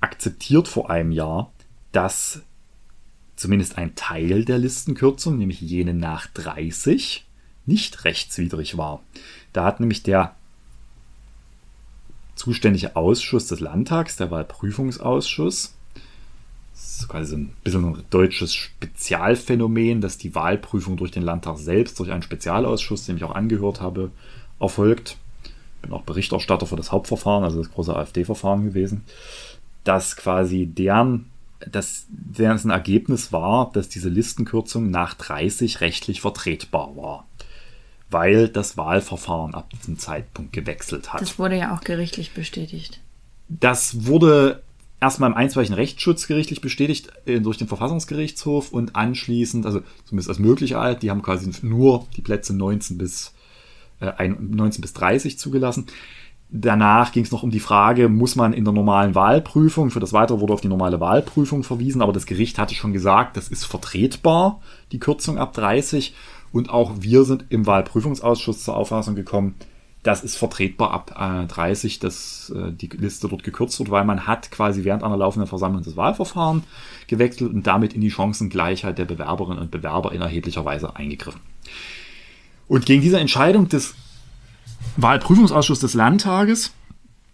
akzeptiert 0.00 0.68
vor 0.68 0.90
einem 0.90 1.12
Jahr, 1.12 1.52
dass 1.92 2.42
zumindest 3.36 3.76
ein 3.76 3.94
Teil 3.94 4.44
der 4.46 4.58
Listenkürzung, 4.58 5.36
nämlich 5.36 5.60
jene 5.60 5.92
nach 5.92 6.26
30, 6.28 7.26
nicht 7.66 8.04
rechtswidrig 8.04 8.78
war. 8.78 9.02
Da 9.52 9.64
hat 9.64 9.80
nämlich 9.80 10.02
der 10.02 10.34
zuständige 12.36 12.94
Ausschuss 12.94 13.48
des 13.48 13.60
Landtags, 13.60 14.16
der 14.16 14.30
Wahlprüfungsausschuss. 14.30 15.74
Das 16.72 17.00
ist 17.00 17.08
quasi 17.08 17.30
so 17.30 17.36
ein 17.36 17.52
bisschen 17.64 17.84
ein 17.84 18.04
deutsches 18.10 18.54
Spezialphänomen, 18.54 20.00
dass 20.00 20.18
die 20.18 20.34
Wahlprüfung 20.34 20.96
durch 20.96 21.10
den 21.10 21.22
Landtag 21.22 21.58
selbst, 21.58 21.98
durch 21.98 22.12
einen 22.12 22.22
Spezialausschuss, 22.22 23.06
dem 23.06 23.16
ich 23.16 23.24
auch 23.24 23.34
angehört 23.34 23.80
habe, 23.80 24.10
erfolgt. 24.60 25.16
Bin 25.82 25.92
auch 25.92 26.02
Berichterstatter 26.02 26.66
für 26.66 26.76
das 26.76 26.92
Hauptverfahren, 26.92 27.44
also 27.44 27.58
das 27.58 27.72
große 27.72 27.96
AfD-Verfahren 27.96 28.66
gewesen. 28.66 29.02
Dass 29.84 30.16
quasi 30.16 30.66
deren 30.66 31.26
das, 31.60 32.06
deren 32.08 32.70
Ergebnis 32.70 33.32
war, 33.32 33.70
dass 33.72 33.88
diese 33.88 34.08
Listenkürzung 34.08 34.90
nach 34.90 35.14
30 35.14 35.80
rechtlich 35.80 36.20
vertretbar 36.20 36.96
war. 36.96 37.26
Weil 38.10 38.48
das 38.48 38.76
Wahlverfahren 38.76 39.54
ab 39.54 39.70
diesem 39.70 39.98
Zeitpunkt 39.98 40.52
gewechselt 40.52 41.12
hat. 41.12 41.20
Das 41.20 41.38
wurde 41.38 41.56
ja 41.56 41.74
auch 41.74 41.80
gerichtlich 41.80 42.32
bestätigt. 42.34 43.00
Das 43.48 44.06
wurde 44.06 44.62
erstmal 45.00 45.30
im 45.30 45.36
einstweiligen 45.36 45.74
Rechtsschutz 45.74 46.26
gerichtlich 46.26 46.60
bestätigt 46.60 47.12
äh, 47.26 47.40
durch 47.40 47.58
den 47.58 47.68
Verfassungsgerichtshof 47.68 48.72
und 48.72 48.96
anschließend, 48.96 49.66
also 49.66 49.80
zumindest 50.04 50.28
als 50.28 50.38
möglich 50.38 50.76
alt, 50.76 51.02
die 51.02 51.10
haben 51.10 51.22
quasi 51.22 51.50
nur 51.62 52.06
die 52.16 52.22
Plätze 52.22 52.56
19 52.56 52.98
bis, 52.98 53.34
äh, 54.00 54.28
19 54.28 54.80
bis 54.80 54.92
30 54.94 55.38
zugelassen. 55.38 55.86
Danach 56.48 57.10
ging 57.10 57.24
es 57.24 57.32
noch 57.32 57.42
um 57.42 57.50
die 57.50 57.60
Frage, 57.60 58.08
muss 58.08 58.36
man 58.36 58.52
in 58.52 58.64
der 58.64 58.72
normalen 58.72 59.16
Wahlprüfung, 59.16 59.90
für 59.90 59.98
das 59.98 60.12
Weitere 60.12 60.38
wurde 60.38 60.52
auf 60.52 60.60
die 60.60 60.68
normale 60.68 61.00
Wahlprüfung 61.00 61.64
verwiesen, 61.64 62.02
aber 62.02 62.12
das 62.12 62.24
Gericht 62.24 62.58
hatte 62.58 62.74
schon 62.74 62.92
gesagt, 62.92 63.36
das 63.36 63.48
ist 63.48 63.64
vertretbar, 63.64 64.60
die 64.92 65.00
Kürzung 65.00 65.38
ab 65.38 65.54
30. 65.54 66.14
Und 66.52 66.70
auch 66.70 66.92
wir 67.00 67.24
sind 67.24 67.46
im 67.50 67.66
Wahlprüfungsausschuss 67.66 68.64
zur 68.64 68.76
Auffassung 68.76 69.14
gekommen, 69.14 69.54
das 70.06 70.22
ist 70.22 70.36
vertretbar 70.36 70.92
ab 70.92 71.16
äh, 71.18 71.46
30, 71.46 71.98
dass 71.98 72.52
äh, 72.54 72.70
die 72.72 72.88
Liste 72.88 73.28
dort 73.28 73.42
gekürzt 73.42 73.78
wird, 73.80 73.90
weil 73.90 74.04
man 74.04 74.26
hat 74.26 74.52
quasi 74.52 74.84
während 74.84 75.02
einer 75.02 75.16
laufenden 75.16 75.48
Versammlung 75.48 75.82
das 75.82 75.96
Wahlverfahren 75.96 76.62
gewechselt 77.08 77.52
und 77.52 77.66
damit 77.66 77.92
in 77.92 78.00
die 78.00 78.10
Chancengleichheit 78.10 78.98
der 78.98 79.04
Bewerberinnen 79.04 79.58
und 79.58 79.72
Bewerber 79.72 80.12
in 80.12 80.22
erheblicher 80.22 80.64
Weise 80.64 80.94
eingegriffen. 80.94 81.40
Und 82.68 82.86
gegen 82.86 83.02
diese 83.02 83.18
Entscheidung 83.18 83.68
des 83.68 83.94
Wahlprüfungsausschuss 84.96 85.80
des 85.80 85.94
Landtages 85.94 86.72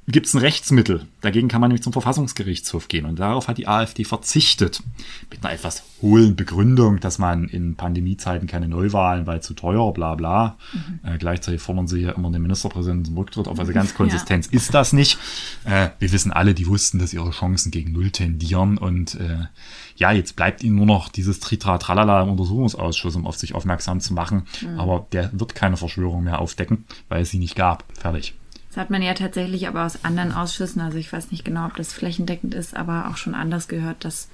gibt 0.09 0.27
es 0.27 0.35
ein 0.35 0.39
Rechtsmittel. 0.39 1.07
Dagegen 1.21 1.47
kann 1.47 1.61
man 1.61 1.69
nämlich 1.69 1.85
zum 1.85 1.93
Verfassungsgerichtshof 1.93 2.89
gehen. 2.89 3.07
Und 3.07 3.21
darauf 3.21 3.47
hat 3.47 3.59
die 3.59 3.69
AfD 3.69 4.03
verzichtet. 4.05 4.83
Mit 5.31 5.45
einer 5.45 5.55
etwas 5.55 5.85
hohlen 6.03 6.35
Begründung, 6.35 6.99
dass 6.99 7.19
man 7.19 7.45
in 7.45 7.77
Pandemiezeiten 7.77 8.49
keine 8.49 8.67
Neuwahlen, 8.67 9.29
weil 9.29 9.43
zu 9.43 9.55
teuer, 9.55 9.93
bla 9.93 10.17
bla. 10.17 10.59
Mhm. 10.73 11.01
Äh, 11.09 11.19
gleichzeitig 11.19 11.63
fordern 11.63 11.87
sie 11.87 12.01
ja 12.01 12.13
immer 12.13 12.33
den 12.33 12.43
Ministerpräsidenten 12.43 13.05
zum 13.05 13.19
Rücktritt 13.19 13.47
auf. 13.47 13.61
Also 13.61 13.73
ganz 13.73 13.95
Konsistenz 13.95 14.49
ja. 14.51 14.57
ist 14.57 14.75
das 14.75 14.93
nicht. 14.93 15.19
Äh, 15.65 15.91
wir 16.01 16.11
wissen 16.11 16.33
alle, 16.33 16.55
die 16.55 16.67
wussten, 16.67 16.99
dass 16.99 17.13
ihre 17.13 17.31
Chancen 17.31 17.71
gegen 17.71 17.93
Null 17.93 18.11
tendieren. 18.11 18.79
Und 18.79 19.15
äh, 19.15 19.47
ja, 19.95 20.11
jetzt 20.11 20.35
bleibt 20.35 20.65
ihnen 20.65 20.75
nur 20.75 20.87
noch 20.87 21.11
dieses 21.11 21.39
Tritra-Tralala 21.39 22.25
im 22.25 22.31
Untersuchungsausschuss, 22.31 23.15
um 23.15 23.25
auf 23.25 23.39
sich 23.39 23.55
aufmerksam 23.55 24.01
zu 24.01 24.15
machen. 24.15 24.49
Mhm. 24.63 24.81
Aber 24.81 25.07
der 25.13 25.31
wird 25.33 25.55
keine 25.55 25.77
Verschwörung 25.77 26.25
mehr 26.25 26.41
aufdecken, 26.41 26.87
weil 27.09 27.23
es 27.23 27.31
sie 27.31 27.39
nicht 27.39 27.55
gab. 27.55 27.85
Fertig. 27.97 28.35
Das 28.73 28.81
hat 28.81 28.91
man 28.91 29.03
ja 29.03 29.13
tatsächlich 29.13 29.69
aber 29.69 29.85
aus 29.85 30.03
anderen 30.03 30.33
Ausschüssen, 30.33 30.81
also 30.81 30.97
ich 30.97 31.13
weiß 31.13 31.31
nicht 31.31 31.45
genau, 31.45 31.67
ob 31.67 31.77
das 31.77 31.93
flächendeckend 31.93 32.55
ist, 32.55 32.75
aber 32.75 33.11
auch 33.11 33.19
schon 33.19 33.35
anders 33.35 33.69
gehört, 33.69 34.03
dass 34.03 34.31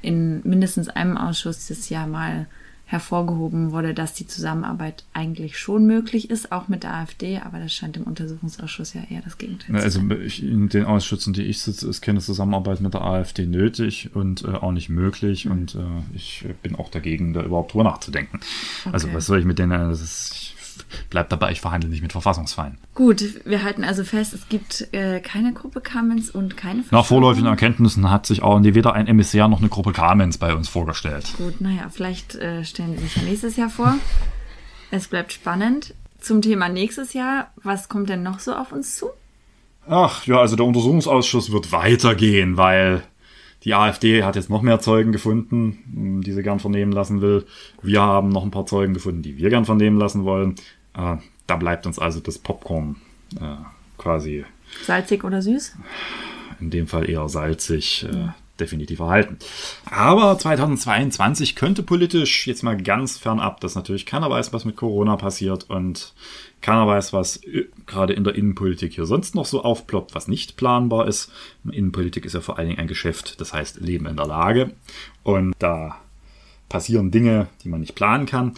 in 0.00 0.40
mindestens 0.44 0.88
einem 0.88 1.18
Ausschuss 1.18 1.68
das 1.68 1.90
ja 1.90 2.06
mal 2.06 2.46
hervorgehoben 2.86 3.72
wurde, 3.72 3.92
dass 3.94 4.14
die 4.14 4.26
Zusammenarbeit 4.26 5.04
eigentlich 5.12 5.58
schon 5.58 5.86
möglich 5.86 6.30
ist, 6.30 6.52
auch 6.52 6.68
mit 6.68 6.82
der 6.84 6.94
AfD, 6.94 7.38
aber 7.38 7.58
das 7.58 7.72
scheint 7.72 7.96
im 7.96 8.04
Untersuchungsausschuss 8.04 8.94
ja 8.94 9.02
eher 9.10 9.22
das 9.22 9.36
Gegenteil 9.36 9.68
zu 9.68 9.90
sein. 9.90 10.10
Also 10.10 10.42
in 10.46 10.68
den 10.68 10.84
Ausschüssen, 10.84 11.34
die 11.34 11.42
ich 11.42 11.60
sitze, 11.60 11.88
ist 11.88 12.00
keine 12.00 12.20
Zusammenarbeit 12.20 12.80
mit 12.80 12.92
der 12.94 13.02
AfD 13.02 13.46
nötig 13.46 14.10
und 14.14 14.44
äh, 14.44 14.48
auch 14.48 14.72
nicht 14.72 14.88
möglich 14.88 15.44
mhm. 15.44 15.52
und 15.52 15.74
äh, 15.74 15.78
ich 16.14 16.46
bin 16.62 16.76
auch 16.76 16.90
dagegen, 16.90 17.32
da 17.32 17.42
überhaupt 17.42 17.72
drüber 17.72 17.84
nachzudenken. 17.84 18.40
Also 18.40 18.88
okay. 18.88 18.94
Also 18.94 19.14
was 19.14 19.26
soll 19.26 19.38
ich 19.38 19.44
mit 19.44 19.58
denen, 19.58 19.70
das 19.70 20.00
ist, 20.00 20.51
bleibt 21.10 21.32
dabei, 21.32 21.52
ich 21.52 21.60
verhandle 21.60 21.90
nicht 21.90 22.02
mit 22.02 22.12
Verfassungsfeinden. 22.12 22.78
Gut, 22.94 23.22
wir 23.44 23.62
halten 23.62 23.84
also 23.84 24.04
fest, 24.04 24.34
es 24.34 24.48
gibt 24.48 24.88
äh, 24.92 25.20
keine 25.20 25.52
Gruppe 25.52 25.80
Kamens 25.80 26.30
und 26.30 26.56
keine 26.56 26.84
Nach 26.90 27.06
vorläufigen 27.06 27.48
Erkenntnissen 27.48 28.10
hat 28.10 28.26
sich 28.26 28.42
auch 28.42 28.62
weder 28.62 28.92
ein 28.92 29.06
Emissär 29.06 29.48
noch 29.48 29.60
eine 29.60 29.68
Gruppe 29.68 29.92
Kamens 29.92 30.38
bei 30.38 30.54
uns 30.54 30.68
vorgestellt. 30.68 31.26
Gut, 31.38 31.60
naja, 31.60 31.88
vielleicht 31.90 32.34
äh, 32.36 32.64
stellen 32.64 32.96
sie 32.96 33.04
sich 33.04 33.16
ja 33.16 33.22
nächstes 33.22 33.56
Jahr 33.56 33.70
vor. 33.70 33.94
Es 34.90 35.08
bleibt 35.08 35.32
spannend. 35.32 35.94
Zum 36.20 36.40
Thema 36.40 36.68
nächstes 36.68 37.14
Jahr, 37.14 37.50
was 37.56 37.88
kommt 37.88 38.08
denn 38.08 38.22
noch 38.22 38.38
so 38.38 38.54
auf 38.54 38.70
uns 38.72 38.96
zu? 38.96 39.10
Ach 39.88 40.24
ja, 40.26 40.38
also 40.38 40.54
der 40.54 40.66
Untersuchungsausschuss 40.66 41.50
wird 41.50 41.72
weitergehen, 41.72 42.56
weil 42.56 43.02
die 43.64 43.74
AfD 43.74 44.24
hat 44.24 44.36
jetzt 44.36 44.50
noch 44.50 44.62
mehr 44.62 44.80
Zeugen 44.80 45.12
gefunden, 45.12 46.22
die 46.24 46.32
sie 46.32 46.42
gern 46.42 46.58
vernehmen 46.58 46.92
lassen 46.92 47.20
will. 47.20 47.46
Wir 47.82 48.02
haben 48.02 48.28
noch 48.28 48.42
ein 48.42 48.50
paar 48.50 48.66
Zeugen 48.66 48.94
gefunden, 48.94 49.22
die 49.22 49.36
wir 49.36 49.50
gern 49.50 49.64
vernehmen 49.64 49.98
lassen 49.98 50.24
wollen. 50.24 50.56
Äh, 50.94 51.16
da 51.46 51.56
bleibt 51.56 51.86
uns 51.86 51.98
also 51.98 52.20
das 52.20 52.38
Popcorn 52.38 52.96
äh, 53.40 53.56
quasi. 53.98 54.44
Salzig 54.84 55.22
oder 55.24 55.42
süß? 55.42 55.76
In 56.60 56.70
dem 56.70 56.86
Fall 56.86 57.08
eher 57.08 57.28
salzig. 57.28 58.06
Äh, 58.10 58.28
definitiv 58.62 59.00
erhalten. 59.00 59.38
Aber 59.90 60.38
2022 60.38 61.56
könnte 61.56 61.82
politisch 61.82 62.46
jetzt 62.46 62.62
mal 62.62 62.76
ganz 62.76 63.18
fernab, 63.18 63.60
dass 63.60 63.74
natürlich 63.74 64.06
keiner 64.06 64.30
weiß, 64.30 64.52
was 64.52 64.64
mit 64.64 64.76
Corona 64.76 65.16
passiert 65.16 65.68
und 65.68 66.14
keiner 66.60 66.86
weiß, 66.86 67.12
was 67.12 67.42
äh, 67.44 67.68
gerade 67.86 68.14
in 68.14 68.24
der 68.24 68.34
Innenpolitik 68.34 68.94
hier 68.94 69.06
sonst 69.06 69.34
noch 69.34 69.46
so 69.46 69.62
aufploppt, 69.62 70.14
was 70.14 70.28
nicht 70.28 70.56
planbar 70.56 71.08
ist. 71.08 71.30
Innenpolitik 71.70 72.24
ist 72.24 72.34
ja 72.34 72.40
vor 72.40 72.58
allen 72.58 72.68
Dingen 72.68 72.80
ein 72.80 72.88
Geschäft, 72.88 73.40
das 73.40 73.52
heißt 73.52 73.80
Leben 73.80 74.06
in 74.06 74.16
der 74.16 74.26
Lage. 74.26 74.72
Und 75.22 75.54
da 75.58 75.96
passieren 76.68 77.10
Dinge, 77.10 77.48
die 77.62 77.68
man 77.68 77.80
nicht 77.80 77.94
planen 77.94 78.26
kann. 78.26 78.54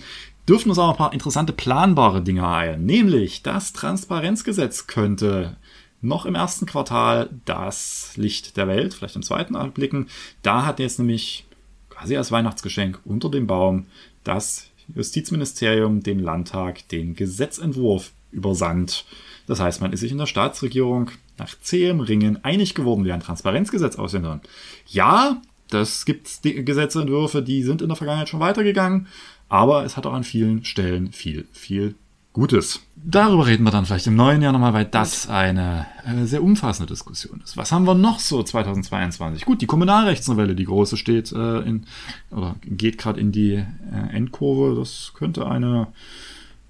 Dürfen 0.48 0.68
uns 0.68 0.78
auch 0.78 0.90
ein 0.90 0.96
paar 0.96 1.14
interessante 1.14 1.54
planbare 1.54 2.22
Dinge 2.22 2.46
eilen. 2.46 2.84
Nämlich 2.84 3.42
das 3.42 3.72
Transparenzgesetz 3.72 4.86
könnte 4.86 5.56
noch 6.04 6.26
im 6.26 6.34
ersten 6.34 6.66
Quartal 6.66 7.30
das 7.44 8.12
Licht 8.16 8.56
der 8.56 8.68
Welt, 8.68 8.94
vielleicht 8.94 9.16
im 9.16 9.22
zweiten 9.22 9.56
anblicken. 9.56 10.08
Da 10.42 10.66
hat 10.66 10.78
jetzt 10.78 10.98
nämlich 10.98 11.46
quasi 11.88 12.16
als 12.16 12.30
Weihnachtsgeschenk 12.30 13.00
unter 13.04 13.30
dem 13.30 13.46
Baum 13.46 13.86
das 14.22 14.70
Justizministerium 14.94 16.02
dem 16.02 16.18
Landtag 16.18 16.88
den 16.88 17.14
Gesetzentwurf 17.14 18.12
übersandt. 18.30 19.06
Das 19.46 19.60
heißt, 19.60 19.80
man 19.80 19.92
ist 19.92 20.00
sich 20.00 20.12
in 20.12 20.18
der 20.18 20.26
Staatsregierung 20.26 21.10
nach 21.38 21.54
zähem 21.60 22.00
Ringen 22.00 22.42
einig 22.44 22.74
geworden, 22.74 23.04
wie 23.04 23.12
ein 23.12 23.20
Transparenzgesetz 23.20 23.96
aussehen 23.96 24.24
soll. 24.24 24.40
Ja, 24.86 25.40
das 25.70 26.04
gibt 26.04 26.42
Gesetzentwürfe, 26.42 27.42
die 27.42 27.62
sind 27.62 27.82
in 27.82 27.88
der 27.88 27.96
Vergangenheit 27.96 28.28
schon 28.28 28.40
weitergegangen, 28.40 29.06
aber 29.48 29.84
es 29.84 29.96
hat 29.96 30.06
auch 30.06 30.12
an 30.12 30.24
vielen 30.24 30.64
Stellen 30.64 31.12
viel, 31.12 31.46
viel 31.52 31.94
Gutes. 32.34 32.80
Darüber 32.96 33.46
reden 33.46 33.62
wir 33.62 33.70
dann 33.70 33.86
vielleicht 33.86 34.08
im 34.08 34.16
neuen 34.16 34.42
Jahr 34.42 34.52
nochmal, 34.52 34.72
weil 34.72 34.86
das 34.86 35.28
eine 35.28 35.86
äh, 36.04 36.24
sehr 36.24 36.42
umfassende 36.42 36.92
Diskussion 36.92 37.40
ist. 37.44 37.56
Was 37.56 37.70
haben 37.70 37.86
wir 37.86 37.94
noch 37.94 38.18
so 38.18 38.42
2022? 38.42 39.44
Gut, 39.44 39.62
die 39.62 39.66
Kommunalrechtsnovelle, 39.66 40.56
die 40.56 40.64
große, 40.64 40.96
steht 40.96 41.30
äh, 41.30 41.60
in 41.60 41.86
oder 42.32 42.56
geht 42.64 42.98
gerade 42.98 43.20
in 43.20 43.30
die 43.30 43.52
äh, 43.52 43.66
Endkurve. 44.10 44.74
Das 44.74 45.12
könnte 45.14 45.46
eine 45.46 45.86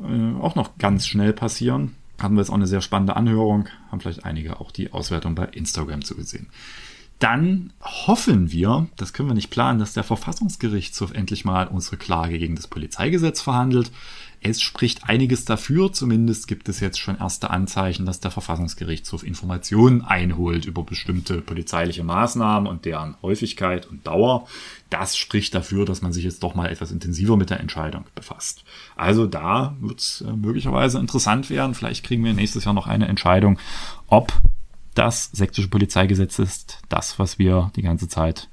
äh, 0.01 0.35
auch 0.39 0.55
noch 0.55 0.77
ganz 0.77 1.07
schnell 1.07 1.33
passieren. 1.33 1.95
Hatten 2.19 2.35
wir 2.35 2.43
jetzt 2.43 2.51
auch 2.51 2.55
eine 2.55 2.67
sehr 2.67 2.83
spannende 2.83 3.17
Anhörung, 3.17 3.69
haben 3.91 4.01
vielleicht 4.01 4.27
einige 4.27 4.61
auch 4.61 4.71
die 4.71 4.93
Auswertung 4.93 5.35
bei 5.35 5.47
Instagram 5.47 6.05
zugesehen. 6.05 6.49
Dann 7.21 7.73
hoffen 7.81 8.53
wir, 8.53 8.89
das 8.97 9.13
können 9.13 9.31
wir 9.31 9.35
nicht 9.35 9.51
planen, 9.51 9.79
dass 9.79 9.95
der 9.95 10.05
Verfassungsgerichtshof 10.05 11.13
endlich 11.13 11.45
mal 11.45 11.69
unsere 11.69 11.97
Klage 11.97 12.39
gegen 12.39 12.57
das 12.57 12.67
Polizeigesetz 12.67 13.41
verhandelt. 13.41 13.91
Es 14.47 14.61
spricht 14.61 15.09
einiges 15.09 15.47
dafür, 15.47 15.91
zumindest 15.91 16.49
gibt 16.49 16.69
es 16.69 16.79
jetzt 16.79 16.99
schon 16.99 17.17
erste 17.17 17.49
Anzeichen, 17.49 18.05
dass 18.05 18.21
der 18.21 18.31
Verfassungsgerichtshof 18.31 19.23
Informationen 19.23 20.03
einholt 20.03 20.67
über 20.67 20.83
bestimmte 20.83 21.41
polizeiliche 21.41 22.05
Maßnahmen 22.05 22.69
und 22.69 22.85
deren 22.85 23.17
Häufigkeit 23.23 23.87
und 23.87 24.07
Dauer. 24.07 24.47
Das 24.91 25.17
spricht 25.17 25.55
dafür, 25.55 25.87
dass 25.87 26.03
man 26.03 26.13
sich 26.13 26.25
jetzt 26.25 26.43
doch 26.43 26.55
mal 26.55 26.71
etwas 26.71 26.93
intensiver 26.93 27.39
mit 27.39 27.49
der 27.49 27.59
Entscheidung 27.59 28.05
befasst. 28.15 28.65
Also 28.97 29.27
da 29.27 29.79
wird 29.81 30.01
es 30.01 30.21
äh, 30.21 30.31
möglicherweise 30.35 30.99
interessant 30.99 31.49
werden. 31.49 31.75
Vielleicht 31.75 32.05
kriegen 32.05 32.23
wir 32.23 32.35
nächstes 32.35 32.67
Jahr 32.67 32.75
noch 32.75 32.87
eine 32.87 33.09
Entscheidung, 33.09 33.59
ob 34.09 34.31
das 34.95 35.31
sächsische 35.33 35.69
Polizeigesetz 35.69 36.39
ist 36.39 36.81
das, 36.91 37.19
was 37.19 37.39
wir 37.39 37.73
die 37.77 37.83
ganze 37.83 38.09
Zeit 38.09 38.51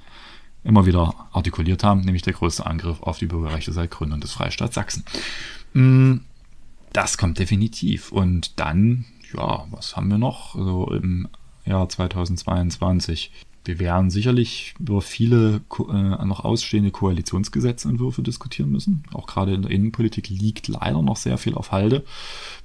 immer 0.63 0.85
wieder 0.85 1.13
artikuliert 1.33 1.83
haben, 1.83 1.99
nämlich 1.99 2.21
der 2.21 2.33
größte 2.33 2.65
Angriff 2.65 3.01
auf 3.01 3.17
die 3.17 3.25
Bürgerrechte 3.25 3.73
seit 3.73 3.91
Gründung 3.91 4.21
des 4.21 4.31
Freistaats 4.31 4.75
Sachsen. 4.75 5.03
Mm, 5.73 6.17
das 6.93 7.17
kommt 7.17 7.39
definitiv. 7.39 8.11
Und 8.11 8.59
dann, 8.59 9.05
ja, 9.33 9.65
was 9.71 9.95
haben 9.95 10.09
wir 10.09 10.17
noch? 10.17 10.55
So 10.55 10.85
also 10.85 10.93
im 10.93 11.27
Jahr 11.65 11.87
2022. 11.87 13.31
Wir 13.63 13.79
werden 13.79 14.09
sicherlich 14.09 14.73
über 14.79 15.01
viele 15.01 15.61
äh, 15.77 16.25
noch 16.25 16.43
ausstehende 16.43 16.89
Koalitionsgesetzentwürfe 16.89 18.23
diskutieren 18.23 18.71
müssen. 18.71 19.03
Auch 19.13 19.27
gerade 19.27 19.53
in 19.53 19.61
der 19.61 19.71
Innenpolitik 19.71 20.29
liegt 20.29 20.67
leider 20.67 21.01
noch 21.03 21.17
sehr 21.17 21.37
viel 21.37 21.53
auf 21.53 21.71
Halde. 21.71 22.03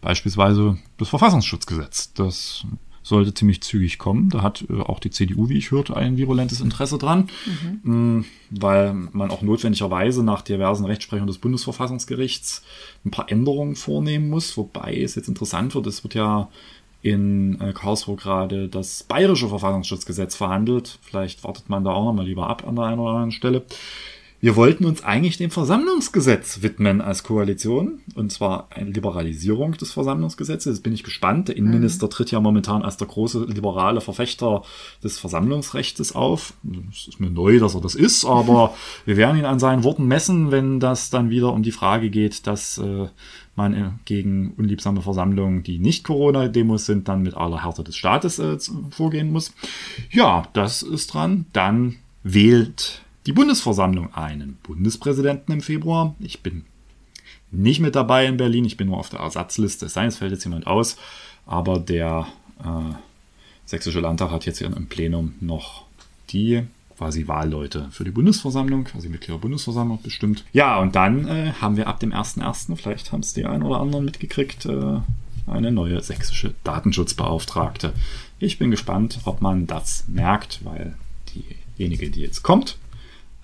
Beispielsweise 0.00 0.78
das 0.96 1.08
Verfassungsschutzgesetz. 1.10 2.14
Das 2.14 2.64
sollte 3.06 3.32
ziemlich 3.32 3.60
zügig 3.60 3.98
kommen. 3.98 4.30
Da 4.30 4.42
hat 4.42 4.64
äh, 4.68 4.80
auch 4.80 4.98
die 4.98 5.10
CDU, 5.10 5.48
wie 5.48 5.58
ich 5.58 5.70
hörte, 5.70 5.96
ein 5.96 6.16
virulentes 6.16 6.60
Interesse 6.60 6.98
dran, 6.98 7.28
mhm. 7.84 8.24
weil 8.50 8.94
man 8.94 9.30
auch 9.30 9.42
notwendigerweise 9.42 10.24
nach 10.24 10.42
diversen 10.42 10.84
Rechtsprechungen 10.84 11.28
des 11.28 11.38
Bundesverfassungsgerichts 11.38 12.62
ein 13.04 13.12
paar 13.12 13.30
Änderungen 13.30 13.76
vornehmen 13.76 14.28
muss, 14.28 14.56
wobei 14.56 14.96
es 14.96 15.14
jetzt 15.14 15.28
interessant 15.28 15.76
wird, 15.76 15.86
es 15.86 16.02
wird 16.02 16.14
ja 16.14 16.48
in 17.02 17.60
äh, 17.60 17.72
Karlsruhe 17.72 18.16
gerade 18.16 18.68
das 18.68 19.04
bayerische 19.04 19.48
Verfassungsschutzgesetz 19.48 20.34
verhandelt. 20.34 20.98
Vielleicht 21.02 21.44
wartet 21.44 21.68
man 21.68 21.84
da 21.84 21.92
auch 21.92 22.06
nochmal 22.06 22.26
lieber 22.26 22.50
ab 22.50 22.66
an 22.66 22.74
der 22.74 22.86
einen 22.86 22.98
oder 22.98 23.10
anderen 23.10 23.30
Stelle. 23.30 23.62
Wir 24.40 24.54
wollten 24.54 24.84
uns 24.84 25.02
eigentlich 25.02 25.38
dem 25.38 25.50
Versammlungsgesetz 25.50 26.62
widmen 26.62 27.00
als 27.00 27.22
Koalition. 27.22 28.00
Und 28.14 28.30
zwar 28.32 28.68
eine 28.70 28.90
Liberalisierung 28.90 29.72
des 29.72 29.92
Versammlungsgesetzes. 29.92 30.76
Jetzt 30.76 30.82
bin 30.82 30.92
ich 30.92 31.04
gespannt. 31.04 31.48
Der 31.48 31.56
Innenminister 31.56 32.10
tritt 32.10 32.30
ja 32.30 32.40
momentan 32.40 32.82
als 32.82 32.96
der 32.96 33.06
große 33.06 33.44
liberale 33.46 34.00
Verfechter 34.00 34.62
des 35.02 35.18
Versammlungsrechts 35.18 36.14
auf. 36.14 36.52
Es 36.90 37.08
ist 37.08 37.20
mir 37.20 37.30
neu, 37.30 37.58
dass 37.58 37.74
er 37.74 37.80
das 37.80 37.94
ist, 37.94 38.24
aber 38.24 38.74
wir 39.06 39.16
werden 39.16 39.38
ihn 39.38 39.46
an 39.46 39.58
seinen 39.58 39.84
Worten 39.84 40.06
messen, 40.06 40.50
wenn 40.50 40.80
das 40.80 41.10
dann 41.10 41.30
wieder 41.30 41.52
um 41.52 41.62
die 41.62 41.72
Frage 41.72 42.10
geht, 42.10 42.46
dass 42.46 42.78
äh, 42.78 43.08
man 43.54 43.98
gegen 44.04 44.52
unliebsame 44.56 45.00
Versammlungen, 45.00 45.62
die 45.62 45.78
nicht 45.78 46.04
Corona-Demos 46.04 46.84
sind, 46.84 47.08
dann 47.08 47.22
mit 47.22 47.34
aller 47.34 47.64
Härte 47.64 47.84
des 47.84 47.96
Staates 47.96 48.38
äh, 48.38 48.58
vorgehen 48.90 49.32
muss. 49.32 49.54
Ja, 50.10 50.46
das 50.52 50.82
ist 50.82 51.14
dran. 51.14 51.46
Dann 51.52 51.96
wählt 52.22 53.05
die 53.26 53.32
Bundesversammlung 53.32 54.14
einen 54.14 54.56
Bundespräsidenten 54.62 55.52
im 55.52 55.60
Februar. 55.60 56.14
Ich 56.20 56.42
bin 56.42 56.64
nicht 57.50 57.80
mit 57.80 57.94
dabei 57.94 58.26
in 58.26 58.36
Berlin, 58.36 58.64
ich 58.64 58.76
bin 58.76 58.88
nur 58.88 58.98
auf 58.98 59.08
der 59.08 59.20
Ersatzliste. 59.20 59.86
Es 59.86 59.94
sei 59.94 60.06
es 60.06 60.18
fällt 60.18 60.32
jetzt 60.32 60.44
jemand 60.44 60.66
aus, 60.66 60.96
aber 61.44 61.78
der 61.78 62.26
äh, 62.60 62.94
Sächsische 63.66 63.98
Landtag 63.98 64.30
hat 64.30 64.46
jetzt 64.46 64.58
hier 64.58 64.68
im 64.68 64.86
Plenum 64.86 65.34
noch 65.40 65.84
die 66.30 66.62
quasi 66.96 67.26
Wahlleute 67.26 67.88
für 67.90 68.04
die 68.04 68.12
Bundesversammlung, 68.12 68.84
quasi 68.84 69.08
Mitglieder 69.08 69.34
der 69.34 69.42
Bundesversammlung 69.42 70.00
bestimmt. 70.02 70.44
Ja, 70.52 70.78
und 70.78 70.94
dann 70.94 71.26
äh, 71.26 71.52
haben 71.60 71.76
wir 71.76 71.88
ab 71.88 72.00
dem 72.00 72.12
1.1., 72.12 72.76
vielleicht 72.76 73.12
haben 73.12 73.20
es 73.20 73.34
die 73.34 73.44
einen 73.44 73.64
oder 73.64 73.80
anderen 73.80 74.04
mitgekriegt, 74.04 74.66
äh, 74.66 75.00
eine 75.48 75.72
neue 75.72 76.00
sächsische 76.00 76.54
Datenschutzbeauftragte. 76.64 77.92
Ich 78.38 78.58
bin 78.58 78.70
gespannt, 78.70 79.20
ob 79.24 79.42
man 79.42 79.66
das 79.66 80.04
merkt, 80.08 80.64
weil 80.64 80.94
diejenige, 81.76 82.10
die 82.10 82.20
jetzt 82.20 82.42
kommt, 82.42 82.78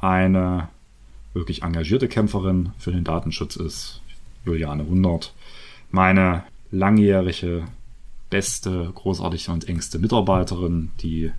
eine 0.03 0.69
wirklich 1.33 1.63
engagierte 1.63 2.09
Kämpferin 2.09 2.73
für 2.79 2.93
den 2.93 3.05
Datenschutz 3.05 3.57
ist, 3.57 4.03
Juliane 4.45 4.85
Hundert. 4.85 5.33
Meine 5.91 6.45
langjährige, 6.71 7.65
beste, 8.29 8.91
großartige 8.95 9.53
und 9.53 9.69
engste 9.69 9.99
Mitarbeiterin, 9.99 10.91
die 11.01 11.31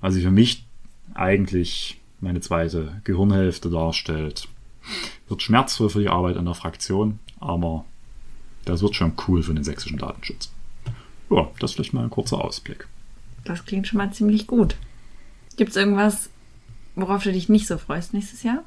also 0.00 0.20
für 0.20 0.30
mich 0.30 0.64
eigentlich 1.14 2.00
meine 2.20 2.40
zweite 2.40 3.00
Gehirnhälfte 3.04 3.70
darstellt. 3.70 4.48
Wird 5.28 5.42
schmerzvoll 5.42 5.90
für 5.90 6.00
die 6.00 6.08
Arbeit 6.08 6.36
in 6.36 6.44
der 6.44 6.54
Fraktion, 6.54 7.18
aber 7.38 7.84
das 8.64 8.82
wird 8.82 8.96
schon 8.96 9.12
cool 9.28 9.42
für 9.42 9.54
den 9.54 9.64
sächsischen 9.64 9.98
Datenschutz. 9.98 10.50
Ja, 11.30 11.50
das 11.60 11.72
vielleicht 11.72 11.92
mal 11.92 12.04
ein 12.04 12.10
kurzer 12.10 12.42
Ausblick. 12.42 12.88
Das 13.44 13.64
klingt 13.64 13.88
schon 13.88 13.98
mal 13.98 14.12
ziemlich 14.12 14.46
gut. 14.46 14.76
Gibt 15.56 15.70
es 15.70 15.76
irgendwas, 15.76 16.30
worauf 16.94 17.22
du 17.22 17.32
dich 17.32 17.48
nicht 17.48 17.66
so 17.66 17.78
freust 17.78 18.12
nächstes 18.14 18.42
Jahr? 18.42 18.62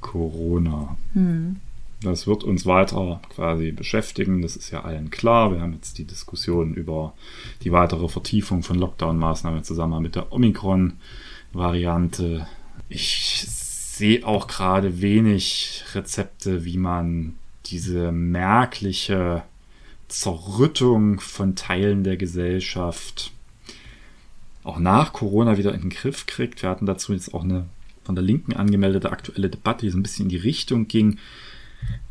Corona. 0.00 0.96
Hm. 1.14 1.56
Das 2.02 2.26
wird 2.26 2.44
uns 2.44 2.66
weiter 2.66 3.22
quasi 3.34 3.72
beschäftigen, 3.72 4.42
das 4.42 4.54
ist 4.54 4.70
ja 4.70 4.84
allen 4.84 5.10
klar. 5.10 5.50
Wir 5.52 5.62
haben 5.62 5.72
jetzt 5.72 5.96
die 5.98 6.04
Diskussion 6.04 6.74
über 6.74 7.14
die 7.62 7.72
weitere 7.72 8.06
Vertiefung 8.08 8.62
von 8.62 8.78
Lockdown-Maßnahmen 8.78 9.64
zusammen 9.64 10.02
mit 10.02 10.14
der 10.14 10.30
Omikron-Variante. 10.30 12.46
Ich 12.90 13.46
sehe 13.48 14.26
auch 14.26 14.46
gerade 14.46 15.00
wenig 15.00 15.84
Rezepte, 15.94 16.66
wie 16.66 16.76
man 16.76 17.36
diese 17.64 18.12
merkliche 18.12 19.42
Zerrüttung 20.08 21.20
von 21.20 21.56
Teilen 21.56 22.04
der 22.04 22.18
Gesellschaft 22.18 23.32
auch 24.66 24.78
nach 24.78 25.12
Corona 25.12 25.58
wieder 25.58 25.74
in 25.74 25.82
den 25.82 25.90
Griff 25.90 26.26
kriegt. 26.26 26.62
Wir 26.62 26.70
hatten 26.70 26.86
dazu 26.86 27.12
jetzt 27.12 27.32
auch 27.32 27.44
eine 27.44 27.66
von 28.04 28.14
der 28.14 28.24
Linken 28.24 28.52
angemeldete 28.54 29.10
aktuelle 29.10 29.50
Debatte, 29.50 29.84
die 29.84 29.90
so 29.90 29.98
ein 29.98 30.02
bisschen 30.02 30.26
in 30.26 30.30
die 30.30 30.36
Richtung 30.36 30.86
ging, 30.86 31.18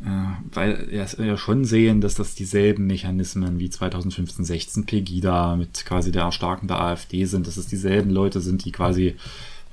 äh, 0.04 0.08
weil 0.52 0.86
wir 0.90 1.26
ja 1.26 1.36
schon 1.38 1.64
sehen, 1.64 2.02
dass 2.02 2.14
das 2.14 2.34
dieselben 2.34 2.86
Mechanismen 2.86 3.58
wie 3.58 3.70
2015, 3.70 4.44
16 4.44 4.86
Pegida 4.86 5.56
mit 5.56 5.86
quasi 5.86 6.12
der 6.12 6.22
Erstarken 6.22 6.68
der 6.68 6.80
AfD 6.80 7.24
sind, 7.24 7.46
dass 7.46 7.56
es 7.56 7.66
dieselben 7.66 8.10
Leute 8.10 8.40
sind, 8.40 8.64
die 8.64 8.72
quasi 8.72 9.16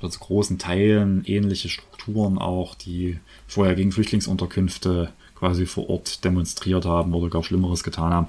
zu 0.00 0.18
großen 0.18 0.58
Teilen 0.58 1.24
ähnliche 1.24 1.70
Strukturen 1.70 2.36
auch, 2.36 2.74
die 2.74 3.18
vorher 3.46 3.74
gegen 3.74 3.90
Flüchtlingsunterkünfte 3.90 5.10
quasi 5.34 5.64
vor 5.64 5.88
Ort 5.88 6.24
demonstriert 6.24 6.84
haben 6.84 7.14
oder 7.14 7.30
gar 7.30 7.42
Schlimmeres 7.42 7.82
getan 7.84 8.12
haben. 8.12 8.26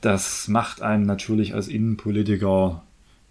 Das 0.00 0.48
macht 0.48 0.82
einem 0.82 1.06
natürlich 1.06 1.54
als 1.54 1.68
Innenpolitiker 1.68 2.82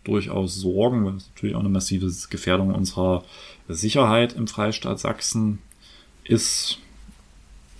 durchaus 0.03 0.55
Sorgen, 0.55 1.05
weil 1.05 1.15
es 1.15 1.29
natürlich 1.29 1.55
auch 1.55 1.61
eine 1.61 1.69
massive 1.69 2.11
Gefährdung 2.29 2.73
unserer 2.73 3.23
Sicherheit 3.69 4.33
im 4.33 4.47
Freistaat 4.47 4.99
Sachsen 4.99 5.59
ist. 6.23 6.79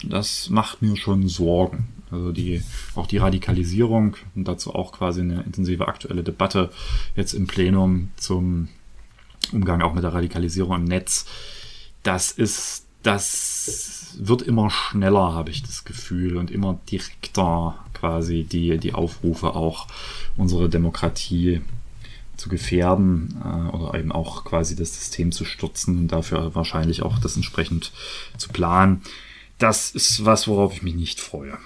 Das 0.04 0.50
macht 0.50 0.82
mir 0.82 0.96
schon 0.96 1.28
Sorgen. 1.28 1.88
Also 2.12 2.32
die, 2.32 2.62
auch 2.96 3.08
die 3.08 3.18
Radikalisierung 3.18 4.16
und 4.36 4.48
dazu 4.48 4.76
auch 4.76 4.92
quasi 4.92 5.22
eine 5.22 5.42
intensive 5.42 5.88
aktuelle 5.88 6.24
Debatte 6.24 6.70
jetzt 7.16 7.34
im 7.34 7.48
Plenum 7.48 8.12
zum 8.18 8.70
Umgang 9.52 9.82
auch 9.82 9.94
mit 9.94 10.04
der 10.04 10.14
Radikalisierung 10.14 10.76
im 10.76 10.84
Netz. 10.86 11.26
Das 12.04 12.32
ist, 12.32 12.86
das 13.02 14.03
wird 14.20 14.42
immer 14.42 14.70
schneller, 14.70 15.34
habe 15.34 15.50
ich 15.50 15.64
das 15.64 15.86
Gefühl, 15.86 16.38
und 16.38 16.52
immer 16.52 16.80
direkter 16.90 17.76
quasi 17.94 18.44
die, 18.44 18.78
die 18.78 18.94
Aufrufe 18.94 19.56
auch 19.56 19.88
unsere 20.38 20.70
Demokratie 20.70 21.62
zu 22.38 22.50
gefährden 22.50 23.36
äh, 23.44 23.76
oder 23.76 23.98
eben 23.98 24.12
auch 24.12 24.44
quasi 24.44 24.76
das 24.76 24.94
System 24.96 25.32
zu 25.32 25.46
stürzen 25.46 25.98
und 25.98 26.08
dafür 26.10 26.56
wahrscheinlich 26.56 27.04
auch 27.04 27.20
das 27.20 27.36
entsprechend 27.36 27.92
zu 28.38 28.50
planen. 28.50 29.02
Das 29.60 29.92
ist 29.92 30.26
was, 30.26 30.48
worauf 30.48 30.74
ich 30.74 30.84
mich 30.84 30.96
nicht 30.96 31.20
freue. 31.20 31.58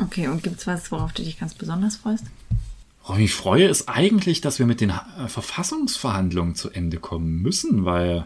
Okay, 0.00 0.28
und 0.28 0.42
gibt 0.42 0.58
es 0.58 0.66
was, 0.66 0.90
worauf 0.90 1.12
du 1.12 1.22
dich 1.22 1.38
ganz 1.38 1.54
besonders 1.54 1.96
freust? 1.96 2.24
Worauf 3.02 3.16
ich 3.16 3.22
mich 3.22 3.34
freue, 3.34 3.66
ist 3.66 3.88
eigentlich, 3.88 4.40
dass 4.40 4.58
wir 4.58 4.66
mit 4.66 4.80
den 4.80 4.90
äh, 4.90 5.28
Verfassungsverhandlungen 5.28 6.54
zu 6.54 6.70
Ende 6.70 6.98
kommen 6.98 7.42
müssen, 7.42 7.84
weil 7.84 8.24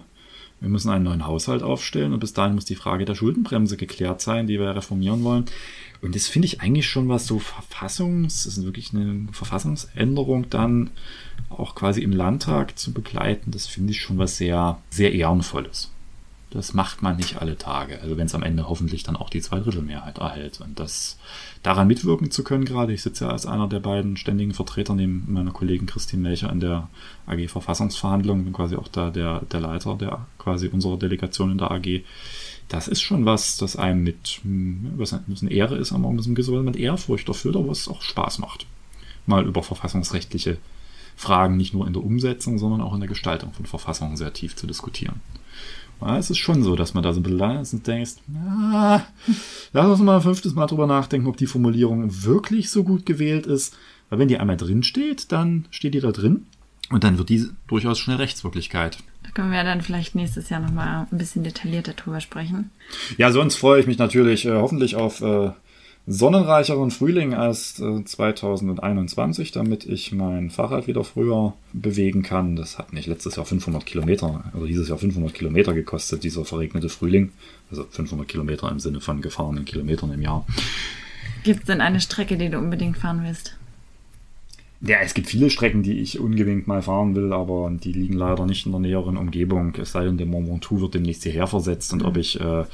wir 0.61 0.69
müssen 0.69 0.91
einen 0.91 1.05
neuen 1.05 1.27
Haushalt 1.27 1.63
aufstellen 1.63 2.13
und 2.13 2.21
bis 2.21 2.33
dahin 2.33 2.55
muss 2.55 2.65
die 2.65 2.75
Frage 2.75 3.05
der 3.05 3.15
Schuldenbremse 3.15 3.77
geklärt 3.77 4.21
sein, 4.21 4.47
die 4.47 4.59
wir 4.59 4.75
reformieren 4.75 5.23
wollen. 5.23 5.45
Und 6.01 6.15
das 6.15 6.27
finde 6.27 6.47
ich 6.47 6.61
eigentlich 6.61 6.89
schon 6.89 7.09
was 7.09 7.27
so 7.27 7.39
Verfassungs, 7.39 8.45
das 8.45 8.59
ist 8.59 8.65
wirklich 8.65 8.93
eine 8.93 9.29
Verfassungsänderung 9.33 10.49
dann 10.51 10.91
auch 11.49 11.75
quasi 11.75 12.03
im 12.03 12.13
Landtag 12.13 12.79
zu 12.79 12.93
begleiten. 12.93 13.51
Das 13.51 13.67
finde 13.67 13.93
ich 13.93 14.01
schon 14.01 14.19
was 14.19 14.37
sehr, 14.37 14.81
sehr 14.91 15.13
Ehrenvolles. 15.13 15.91
Das 16.51 16.73
macht 16.73 17.03
man 17.03 17.17
nicht 17.17 17.41
alle 17.41 17.59
Tage. 17.59 18.01
Also 18.01 18.17
wenn 18.17 18.27
es 18.27 18.35
am 18.35 18.43
Ende 18.43 18.69
hoffentlich 18.69 19.03
dann 19.03 19.17
auch 19.17 19.29
die 19.29 19.43
Zweidrittelmehrheit 19.43 20.19
erhält. 20.19 20.61
Und 20.61 20.81
das 20.81 21.19
daran 21.63 21.89
mitwirken 21.89 22.31
zu 22.31 22.43
können, 22.43 22.65
gerade 22.65 22.93
ich 22.93 23.03
sitze 23.03 23.27
ja 23.27 23.31
als 23.31 23.45
einer 23.45 23.69
der 23.69 23.81
beiden 23.81 24.17
ständigen 24.17 24.55
Vertreter 24.55 24.95
neben 24.95 25.25
meiner 25.29 25.51
Kollegin 25.51 25.87
Christine 25.87 26.23
Melcher 26.23 26.51
in 26.51 26.61
der 26.61 26.89
AG 27.27 27.49
Verfassungsverhandlung, 27.49 28.45
bin 28.45 28.53
quasi 28.55 28.77
auch 28.77 28.89
da 28.89 29.11
der, 29.11 29.43
der 29.53 29.61
Leiter 29.61 29.97
der 29.97 30.27
quasi 30.39 30.69
unserer 30.69 30.97
Delegation 30.97 31.51
in 31.51 31.59
der 31.59 31.71
AG 31.71 32.03
das 32.69 32.87
ist 32.87 33.01
schon 33.01 33.25
was, 33.25 33.57
das 33.57 33.77
einem 33.77 34.03
mit, 34.05 34.41
was 34.45 35.15
ein 35.15 35.25
bisschen 35.27 35.49
Ehre 35.49 35.77
ist, 35.77 35.93
aber 35.93 36.07
auch 36.07 36.11
ein 36.11 36.17
bisschen 36.17 36.65
mit 36.65 36.77
Ehrfurcht 36.77 37.29
erfüllt, 37.29 37.57
aber 37.57 37.69
was 37.69 37.89
auch 37.89 38.03
Spaß 38.03 38.39
macht. 38.39 38.67
Mal 39.27 39.47
über 39.47 39.63
verfassungsrechtliche 39.63 40.59
Fragen 41.17 41.57
nicht 41.57 41.75
nur 41.75 41.87
in 41.87 41.95
der 41.95 42.05
Umsetzung, 42.05 42.59
sondern 42.59 42.81
auch 42.81 42.95
in 42.95 43.01
der 43.01 43.09
Gestaltung 43.09 43.53
von 43.53 43.67
Verfassungen 43.67 44.17
sehr 44.17 44.33
tief 44.33 44.55
zu 44.55 44.67
diskutieren. 44.67 45.21
Ja, 46.01 46.19
es 46.19 46.31
ist 46.31 46.39
schon 46.39 46.63
so, 46.63 46.77
dass 46.77 46.95
man 46.95 47.03
da 47.03 47.13
so 47.13 47.21
ein 47.21 47.23
bisschen 47.23 47.39
und 47.73 47.87
denkst, 47.87 48.15
ah, 48.35 49.03
lass 49.73 49.87
uns 49.87 50.01
mal 50.01 50.17
ein 50.17 50.23
fünftes 50.23 50.55
Mal 50.55 50.67
drüber 50.67 50.87
nachdenken, 50.87 51.27
ob 51.27 51.37
die 51.37 51.47
Formulierung 51.47 52.23
wirklich 52.25 52.71
so 52.71 52.85
gut 52.85 53.05
gewählt 53.05 53.47
ist. 53.47 53.77
Weil 54.09 54.21
wenn 54.21 54.29
die 54.29 54.39
einmal 54.39 54.57
drin 54.57 54.83
steht, 54.83 55.33
dann 55.33 55.67
steht 55.71 55.95
die 55.95 56.01
da 56.01 56.13
drin 56.13 56.47
und 56.91 57.05
dann 57.05 57.19
wird 57.19 57.29
die 57.29 57.49
durchaus 57.67 57.99
schnell 57.99 58.17
Rechtswirklichkeit. 58.17 58.99
Da 59.25 59.31
können 59.31 59.53
wir 59.53 59.63
dann 59.65 59.83
vielleicht 59.83 60.15
nächstes 60.15 60.49
Jahr 60.49 60.61
nochmal 60.61 61.07
ein 61.11 61.19
bisschen 61.19 61.45
detaillierter 61.45 61.93
drüber 61.93 62.21
sprechen. 62.21 62.71
Ja, 63.19 63.31
sonst 63.31 63.57
freue 63.57 63.81
ich 63.81 63.87
mich 63.87 63.99
natürlich 63.99 64.47
äh, 64.47 64.53
hoffentlich 64.53 64.97
auf 64.97 65.21
äh, 65.21 65.51
sonnenreicheren 66.11 66.91
Frühling 66.91 67.35
als 67.35 67.79
äh, 67.81 68.03
2021, 68.03 69.53
damit 69.53 69.85
ich 69.85 70.11
mein 70.13 70.49
Fahrrad 70.49 70.87
wieder 70.87 71.05
früher 71.05 71.53
bewegen 71.75 72.23
kann. 72.23 72.57
Das 72.57 72.79
hat 72.79 72.95
nicht 72.95 73.07
letztes 73.07 73.37
Jahr 73.37 73.45
500 73.45 73.85
Kilometer, 73.85 74.45
also 74.55 74.67
dieses 74.67 74.89
Jahr 74.89 74.97
500 74.97 75.35
Kilometer 75.35 75.75
gekostet, 75.75 76.25
dieser 76.25 76.47
verregnete 76.47 76.89
Frühling. 76.89 77.33
Also 77.71 77.85
500 77.91 78.27
Kilometer 78.27 78.71
im 78.71 78.81
Sinne 78.81 79.01
von 79.03 79.21
gefahrenen 79.21 79.67
Kilometern 79.67 80.11
im 80.13 80.23
Jahr. 80.23 80.47
Gibt 81.45 81.61
es 81.61 81.67
denn 81.67 81.83
eine 81.83 82.01
Strecke, 82.01 82.39
die 82.39 82.49
du 82.49 82.59
unbedingt 82.59 82.97
fahren 82.97 83.23
willst? 83.23 83.58
Ja, 84.81 84.99
es 85.01 85.15
gibt 85.15 85.29
viele 85.29 85.51
Strecken, 85.51 85.83
die 85.83 85.99
ich 85.99 86.21
ungewinkt 86.21 86.69
mal 86.69 86.83
fahren 86.83 87.17
will, 87.17 87.33
aber 87.33 87.69
die 87.73 87.93
liegen 87.93 88.15
leider 88.15 88.47
nicht 88.47 88.65
in 88.65 88.73
der 88.73 88.81
näheren 88.81 89.17
Umgebung. 89.17 89.75
Es 89.75 89.91
sei 89.91 90.05
denn, 90.05 90.19
der 90.19 90.27
Mont 90.27 90.49
Ventoux 90.49 90.81
wird 90.81 90.95
demnächst 90.95 91.25
hierher 91.25 91.49
versetzt 91.49 91.93
und 91.93 92.05
ob 92.05 92.17
ich 92.17 92.41
äh, 92.41 92.65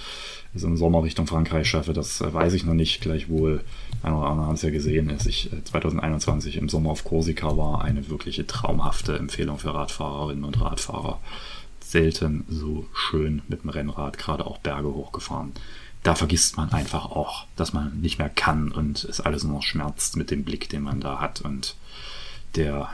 es 0.54 0.62
im 0.62 0.76
Sommer 0.76 1.02
Richtung 1.02 1.26
Frankreich 1.26 1.66
schaffe, 1.66 1.94
das 1.94 2.20
äh, 2.20 2.32
weiß 2.32 2.52
ich 2.52 2.64
noch 2.66 2.74
nicht. 2.74 3.00
Gleichwohl, 3.00 3.64
einer 4.02 4.18
oder 4.18 4.28
andere 4.28 4.46
haben 4.48 4.54
es 4.54 4.62
ja 4.62 4.70
gesehen, 4.70 5.10
als 5.10 5.24
ich 5.24 5.50
äh, 5.50 5.64
2021 5.64 6.58
im 6.58 6.68
Sommer 6.68 6.90
auf 6.90 7.04
Korsika 7.04 7.56
war, 7.56 7.82
eine 7.82 8.06
wirkliche 8.10 8.46
traumhafte 8.46 9.16
Empfehlung 9.16 9.58
für 9.58 9.72
Radfahrerinnen 9.72 10.44
und 10.44 10.60
Radfahrer. 10.60 11.20
Selten 11.80 12.44
so 12.48 12.84
schön 12.92 13.40
mit 13.48 13.62
dem 13.62 13.70
Rennrad, 13.70 14.18
gerade 14.18 14.46
auch 14.46 14.58
Berge 14.58 14.92
hochgefahren 14.92 15.52
da 16.04 16.14
vergisst 16.14 16.58
man 16.58 16.70
einfach 16.70 17.06
auch, 17.06 17.46
dass 17.56 17.72
man 17.72 17.98
nicht 18.02 18.18
mehr 18.18 18.28
kann 18.28 18.70
und 18.70 19.04
es 19.04 19.22
alles 19.22 19.42
nur 19.42 19.54
noch 19.54 19.62
schmerzt 19.62 20.18
mit 20.18 20.30
dem 20.30 20.44
Blick, 20.44 20.68
den 20.68 20.82
man 20.82 21.00
da 21.00 21.18
hat 21.18 21.40
und 21.40 21.76
der, 22.56 22.90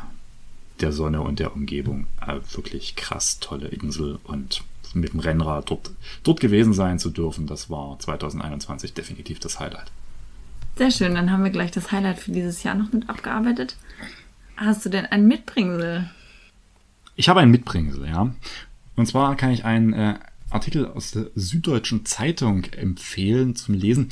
der 0.81 0.93
Sonne 0.93 1.23
und 1.23 1.39
der 1.39 1.55
Umgebung. 1.55 2.07
Äh, 2.27 2.41
wirklich 2.55 2.97
krass 2.97 3.41
tolle 3.41 3.69
Insel 3.69 4.19
und 4.25 4.63
mit 4.95 5.13
dem 5.13 5.21
Rennrad 5.21 5.71
dort, 5.71 5.91
dort 6.23 6.41
gewesen 6.41 6.73
sein 6.73 6.99
zu 6.99 7.11
dürfen, 7.11 7.47
das 7.47 7.71
war 7.71 7.99
2021 7.99 8.93
definitiv 8.93 9.39
das 9.39 9.61
Highlight. 9.61 9.91
Sehr 10.77 10.91
schön, 10.91 11.15
dann 11.15 11.31
haben 11.31 11.45
wir 11.45 11.51
gleich 11.51 11.71
das 11.71 11.93
Highlight 11.93 12.19
für 12.19 12.33
dieses 12.33 12.63
Jahr 12.63 12.75
noch 12.75 12.93
mit 12.93 13.09
abgearbeitet. 13.09 13.77
Hast 14.57 14.85
du 14.85 14.89
denn 14.89 15.07
ein 15.07 15.27
Mitbringsel? 15.27 16.11
Ich 17.17 17.29
habe 17.29 17.41
ein 17.41 17.51
Mitbringsel, 17.51 18.09
ja. 18.09 18.35
Und 18.97 19.07
zwar 19.07 19.37
kann 19.37 19.51
ich 19.51 19.65
ein 19.65 19.93
äh, 19.93 20.19
Artikel 20.51 20.87
aus 20.87 21.13
der 21.13 21.27
Süddeutschen 21.35 22.05
Zeitung 22.05 22.65
empfehlen 22.65 23.57
zum 23.57 23.75
Lesen, 23.75 24.11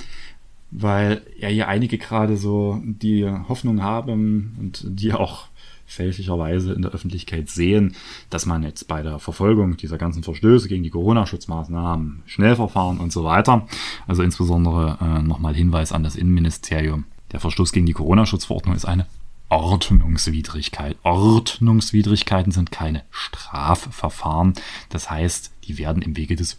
weil 0.71 1.23
ja 1.39 1.49
hier 1.49 1.69
einige 1.69 1.99
gerade 1.99 2.37
so 2.37 2.81
die 2.85 3.29
Hoffnung 3.49 3.83
haben 3.83 4.57
und 4.59 4.85
die 4.87 5.13
auch 5.13 5.47
fälschlicherweise 5.87 6.75
in 6.75 6.83
der 6.83 6.91
Öffentlichkeit 6.91 7.49
sehen, 7.49 7.97
dass 8.29 8.45
man 8.45 8.63
jetzt 8.63 8.89
bei 8.89 9.03
der 9.03 9.19
Verfolgung 9.19 9.79
dieser 9.79 9.97
ganzen 9.97 10.23
Verstöße 10.23 10.69
gegen 10.69 10.83
die 10.83 10.91
Corona-Schutzmaßnahmen, 10.91 12.23
Schnellverfahren 12.27 12.99
und 12.99 13.11
so 13.11 13.25
weiter, 13.25 13.67
also 14.07 14.23
insbesondere 14.23 14.99
äh, 15.01 15.23
nochmal 15.23 15.55
Hinweis 15.55 15.93
an 15.93 16.03
das 16.03 16.15
Innenministerium, 16.15 17.05
der 17.33 17.41
Verstoß 17.41 17.73
gegen 17.73 17.87
die 17.87 17.95
Corona-Schutzverordnung 17.95 18.77
ist 18.77 18.85
eine 18.85 19.07
Ordnungswidrigkeit. 19.49 20.99
Ordnungswidrigkeiten 21.03 22.53
sind 22.53 22.71
keine 22.71 23.05
Strafverfahren. 23.11 24.53
Das 24.91 25.11
heißt, 25.11 25.53
die 25.65 25.79
werden 25.79 26.03
im 26.03 26.19
Wege 26.19 26.37
des 26.37 26.59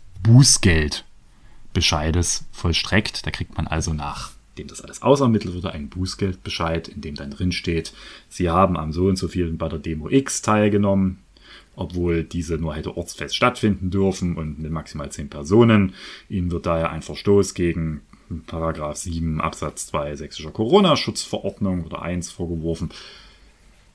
Bußgeldbescheides 1.73 2.45
vollstreckt. 2.51 3.25
Da 3.25 3.31
kriegt 3.31 3.55
man 3.55 3.67
also 3.67 3.93
nach 3.93 4.31
dem 4.57 4.67
das 4.67 4.81
alles 4.81 5.01
ausermittelt 5.01 5.53
wird, 5.53 5.65
einen 5.67 5.87
Bußgeldbescheid, 5.87 6.89
in 6.89 6.99
dem 6.99 7.15
dann 7.15 7.31
drin 7.31 7.53
steht, 7.53 7.93
Sie 8.27 8.49
haben 8.49 8.75
am 8.75 8.91
so 8.91 9.05
und 9.05 9.15
so 9.15 9.29
vielen 9.29 9.57
bei 9.57 9.69
der 9.69 9.79
Demo 9.79 10.09
X 10.09 10.41
teilgenommen, 10.41 11.19
obwohl 11.77 12.25
diese 12.25 12.57
nur 12.57 12.75
hätte 12.75 12.97
ortsfest 12.97 13.37
stattfinden 13.37 13.89
dürfen 13.89 14.35
und 14.35 14.59
mit 14.59 14.71
maximal 14.71 15.09
zehn 15.11 15.29
Personen. 15.29 15.93
Ihnen 16.27 16.51
wird 16.51 16.65
daher 16.65 16.89
ein 16.89 17.03
Verstoß 17.03 17.53
gegen 17.53 18.01
Paragraph 18.47 18.97
7 18.97 19.39
Absatz 19.39 19.87
2 19.87 20.17
sächsischer 20.17 20.51
Corona-Schutzverordnung 20.51 21.85
oder 21.85 22.01
1 22.01 22.29
vorgeworfen. 22.29 22.89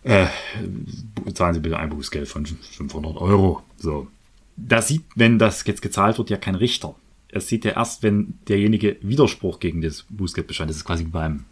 Äh, 0.02 0.26
zahlen 1.34 1.54
Sie 1.54 1.60
bitte 1.60 1.78
ein 1.78 1.90
Bußgeld 1.90 2.26
von 2.26 2.46
500 2.46 3.18
Euro. 3.18 3.62
So. 3.76 4.08
Da 4.56 4.80
sieht, 4.80 5.04
wenn 5.14 5.38
das 5.38 5.66
jetzt 5.66 5.82
gezahlt 5.82 6.16
wird, 6.16 6.30
ja 6.30 6.38
kein 6.38 6.54
Richter. 6.54 6.94
Es 7.34 7.48
sieht 7.48 7.64
ja 7.64 7.72
erst, 7.72 8.02
wenn 8.02 8.38
derjenige 8.48 8.96
Widerspruch 9.02 9.60
gegen 9.60 9.82
das 9.82 10.04
Bußgeld 10.08 10.46
bescheint. 10.46 10.70
Das 10.70 10.76
ist 10.76 10.84
quasi 10.84 11.04
beim 11.04 11.44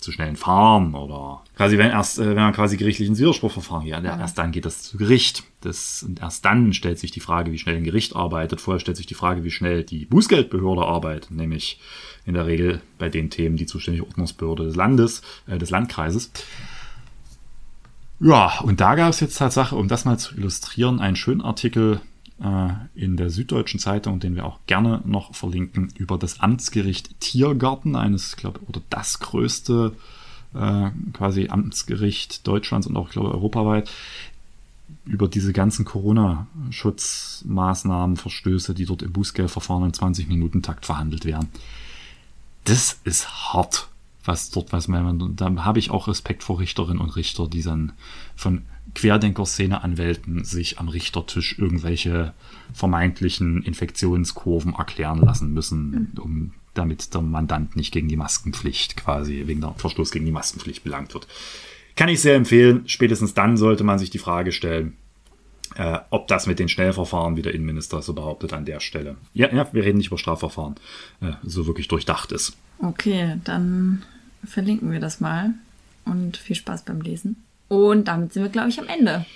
zu 0.00 0.12
schnellen 0.12 0.36
Fahren 0.36 0.94
oder 0.94 1.42
quasi 1.56 1.78
wenn 1.78 1.90
erst, 1.90 2.18
äh, 2.18 2.28
wenn 2.28 2.36
man 2.36 2.52
quasi 2.52 2.76
gerichtlich 2.76 3.08
ins 3.08 3.18
Widerspruchverfahren 3.18 3.84
geht, 3.84 3.92
ja, 3.92 4.18
erst 4.18 4.38
dann 4.38 4.52
geht 4.52 4.64
das 4.64 4.82
zu 4.82 4.96
Gericht. 4.96 5.44
Das, 5.60 6.02
und 6.02 6.20
erst 6.20 6.44
dann 6.44 6.72
stellt 6.72 6.98
sich 6.98 7.10
die 7.10 7.20
Frage, 7.20 7.52
wie 7.52 7.58
schnell 7.58 7.76
ein 7.76 7.84
Gericht 7.84 8.16
arbeitet. 8.16 8.60
Vorher 8.60 8.80
stellt 8.80 8.96
sich 8.96 9.06
die 9.06 9.14
Frage, 9.14 9.44
wie 9.44 9.50
schnell 9.50 9.84
die 9.84 10.06
Bußgeldbehörde 10.06 10.82
arbeitet, 10.82 11.30
nämlich 11.30 11.80
in 12.24 12.34
der 12.34 12.46
Regel 12.46 12.80
bei 12.98 13.08
den 13.08 13.28
Themen 13.28 13.56
die 13.56 13.66
zuständige 13.66 14.06
Ordnungsbehörde 14.06 14.64
des 14.64 14.76
Landes, 14.76 15.22
äh, 15.46 15.58
des 15.58 15.70
Landkreises. 15.70 16.32
Ja, 18.20 18.60
und 18.60 18.80
da 18.80 18.96
gab 18.96 19.10
es 19.10 19.20
jetzt 19.20 19.38
Tatsache, 19.38 19.76
um 19.76 19.88
das 19.88 20.04
mal 20.04 20.18
zu 20.18 20.34
illustrieren, 20.34 21.00
einen 21.00 21.16
schönen 21.16 21.40
Artikel 21.40 22.00
in 22.94 23.18
der 23.18 23.28
Süddeutschen 23.28 23.78
Zeitung, 23.78 24.18
den 24.18 24.34
wir 24.34 24.46
auch 24.46 24.60
gerne 24.66 25.02
noch 25.04 25.34
verlinken, 25.34 25.92
über 25.98 26.16
das 26.16 26.40
Amtsgericht 26.40 27.20
Tiergarten, 27.20 27.96
eines, 27.96 28.36
glaube 28.36 28.60
oder 28.66 28.80
das 28.88 29.20
größte 29.20 29.94
äh, 30.54 30.88
quasi 31.12 31.50
Amtsgericht 31.50 32.46
Deutschlands 32.46 32.86
und 32.86 32.96
auch, 32.96 33.10
glaube 33.10 33.32
europaweit, 33.32 33.90
über 35.04 35.28
diese 35.28 35.52
ganzen 35.52 35.84
Corona-Schutzmaßnahmen, 35.84 38.16
Verstöße, 38.16 38.72
die 38.72 38.86
dort 38.86 39.02
im 39.02 39.12
Bußgeldverfahren 39.12 39.84
im 39.84 39.92
20-Minuten-Takt 39.92 40.86
verhandelt 40.86 41.26
werden. 41.26 41.50
Das 42.64 43.00
ist 43.04 43.52
hart, 43.52 43.89
was 44.24 44.50
dort, 44.50 44.72
was 44.72 44.88
man, 44.88 45.36
da 45.36 45.54
habe 45.64 45.78
ich 45.78 45.90
auch 45.90 46.08
Respekt 46.08 46.42
vor 46.42 46.58
Richterinnen 46.58 47.00
und 47.00 47.16
Richter, 47.16 47.48
die 47.48 47.62
dann 47.62 47.92
von 48.36 48.62
Querdenker-Szene-Anwälten 48.94 50.44
sich 50.44 50.78
am 50.78 50.88
Richtertisch 50.88 51.58
irgendwelche 51.58 52.34
vermeintlichen 52.72 53.62
Infektionskurven 53.62 54.74
erklären 54.74 55.20
lassen 55.20 55.52
müssen, 55.52 56.12
um 56.20 56.52
damit 56.74 57.14
der 57.14 57.22
Mandant 57.22 57.76
nicht 57.76 57.92
gegen 57.92 58.08
die 58.08 58.16
Maskenpflicht 58.16 58.96
quasi 58.96 59.44
wegen 59.46 59.60
der 59.60 59.74
Verstoß 59.76 60.10
gegen 60.10 60.24
die 60.24 60.32
Maskenpflicht 60.32 60.84
belangt 60.84 61.14
wird. 61.14 61.26
Kann 61.96 62.08
ich 62.08 62.20
sehr 62.20 62.36
empfehlen. 62.36 62.84
Spätestens 62.86 63.34
dann 63.34 63.56
sollte 63.56 63.84
man 63.84 63.98
sich 63.98 64.10
die 64.10 64.18
Frage 64.18 64.52
stellen, 64.52 64.96
äh, 65.76 65.98
ob 66.10 66.28
das 66.28 66.46
mit 66.46 66.58
den 66.58 66.68
Schnellverfahren, 66.68 67.36
wie 67.36 67.42
der 67.42 67.54
Innenminister 67.54 68.02
so 68.02 68.14
behauptet, 68.14 68.52
an 68.52 68.64
der 68.64 68.80
Stelle. 68.80 69.16
Ja, 69.34 69.52
ja, 69.52 69.68
wir 69.72 69.84
reden 69.84 69.98
nicht 69.98 70.08
über 70.08 70.18
Strafverfahren, 70.18 70.76
äh, 71.20 71.32
so 71.42 71.66
wirklich 71.66 71.88
durchdacht 71.88 72.32
ist. 72.32 72.56
Okay, 72.82 73.38
dann 73.44 74.02
verlinken 74.44 74.90
wir 74.90 75.00
das 75.00 75.20
mal 75.20 75.54
und 76.04 76.36
viel 76.36 76.56
Spaß 76.56 76.82
beim 76.82 77.00
Lesen. 77.00 77.36
Und 77.68 78.08
damit 78.08 78.32
sind 78.32 78.42
wir, 78.42 78.50
glaube 78.50 78.70
ich, 78.70 78.80
am 78.80 78.88
Ende. 78.88 79.26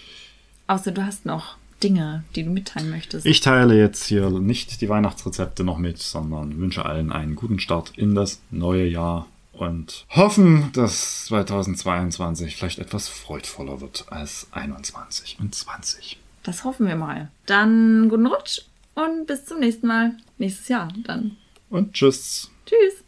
Außer 0.66 0.92
du 0.92 1.04
hast 1.04 1.26
noch 1.26 1.57
Dinge, 1.83 2.24
die 2.35 2.42
du 2.42 2.50
mitteilen 2.50 2.90
möchtest. 2.90 3.26
Ich 3.26 3.40
teile 3.40 3.78
jetzt 3.78 4.07
hier 4.07 4.30
nicht 4.30 4.80
die 4.80 4.88
Weihnachtsrezepte 4.88 5.64
noch 5.64 5.78
mit, 5.78 5.98
sondern 5.98 6.59
wünsche 6.59 6.85
allen 6.85 7.12
einen 7.12 7.37
guten 7.37 7.59
Start 7.59 7.92
in 7.96 8.14
das 8.14 8.40
neue 8.50 8.87
Jahr 8.87 9.26
und 9.52 10.07
hoffen, 10.09 10.70
dass 10.72 11.26
2022 11.26 12.57
vielleicht 12.57 12.78
etwas 12.78 13.09
freudvoller 13.09 13.80
wird 13.80 14.07
als 14.11 14.48
21 14.52 15.37
und 15.40 15.54
20. 15.54 16.18
Das 16.42 16.64
hoffen 16.64 16.87
wir 16.87 16.96
mal. 16.96 17.30
Dann 17.46 18.09
guten 18.09 18.26
Rutsch 18.26 18.62
und 18.94 19.26
bis 19.26 19.44
zum 19.44 19.61
nächsten 19.61 19.87
Mal. 19.87 20.16
Nächstes 20.38 20.68
Jahr 20.68 20.88
dann. 21.04 21.37
Und 21.70 21.92
tschüss. 21.92 22.50
Tschüss. 22.66 23.03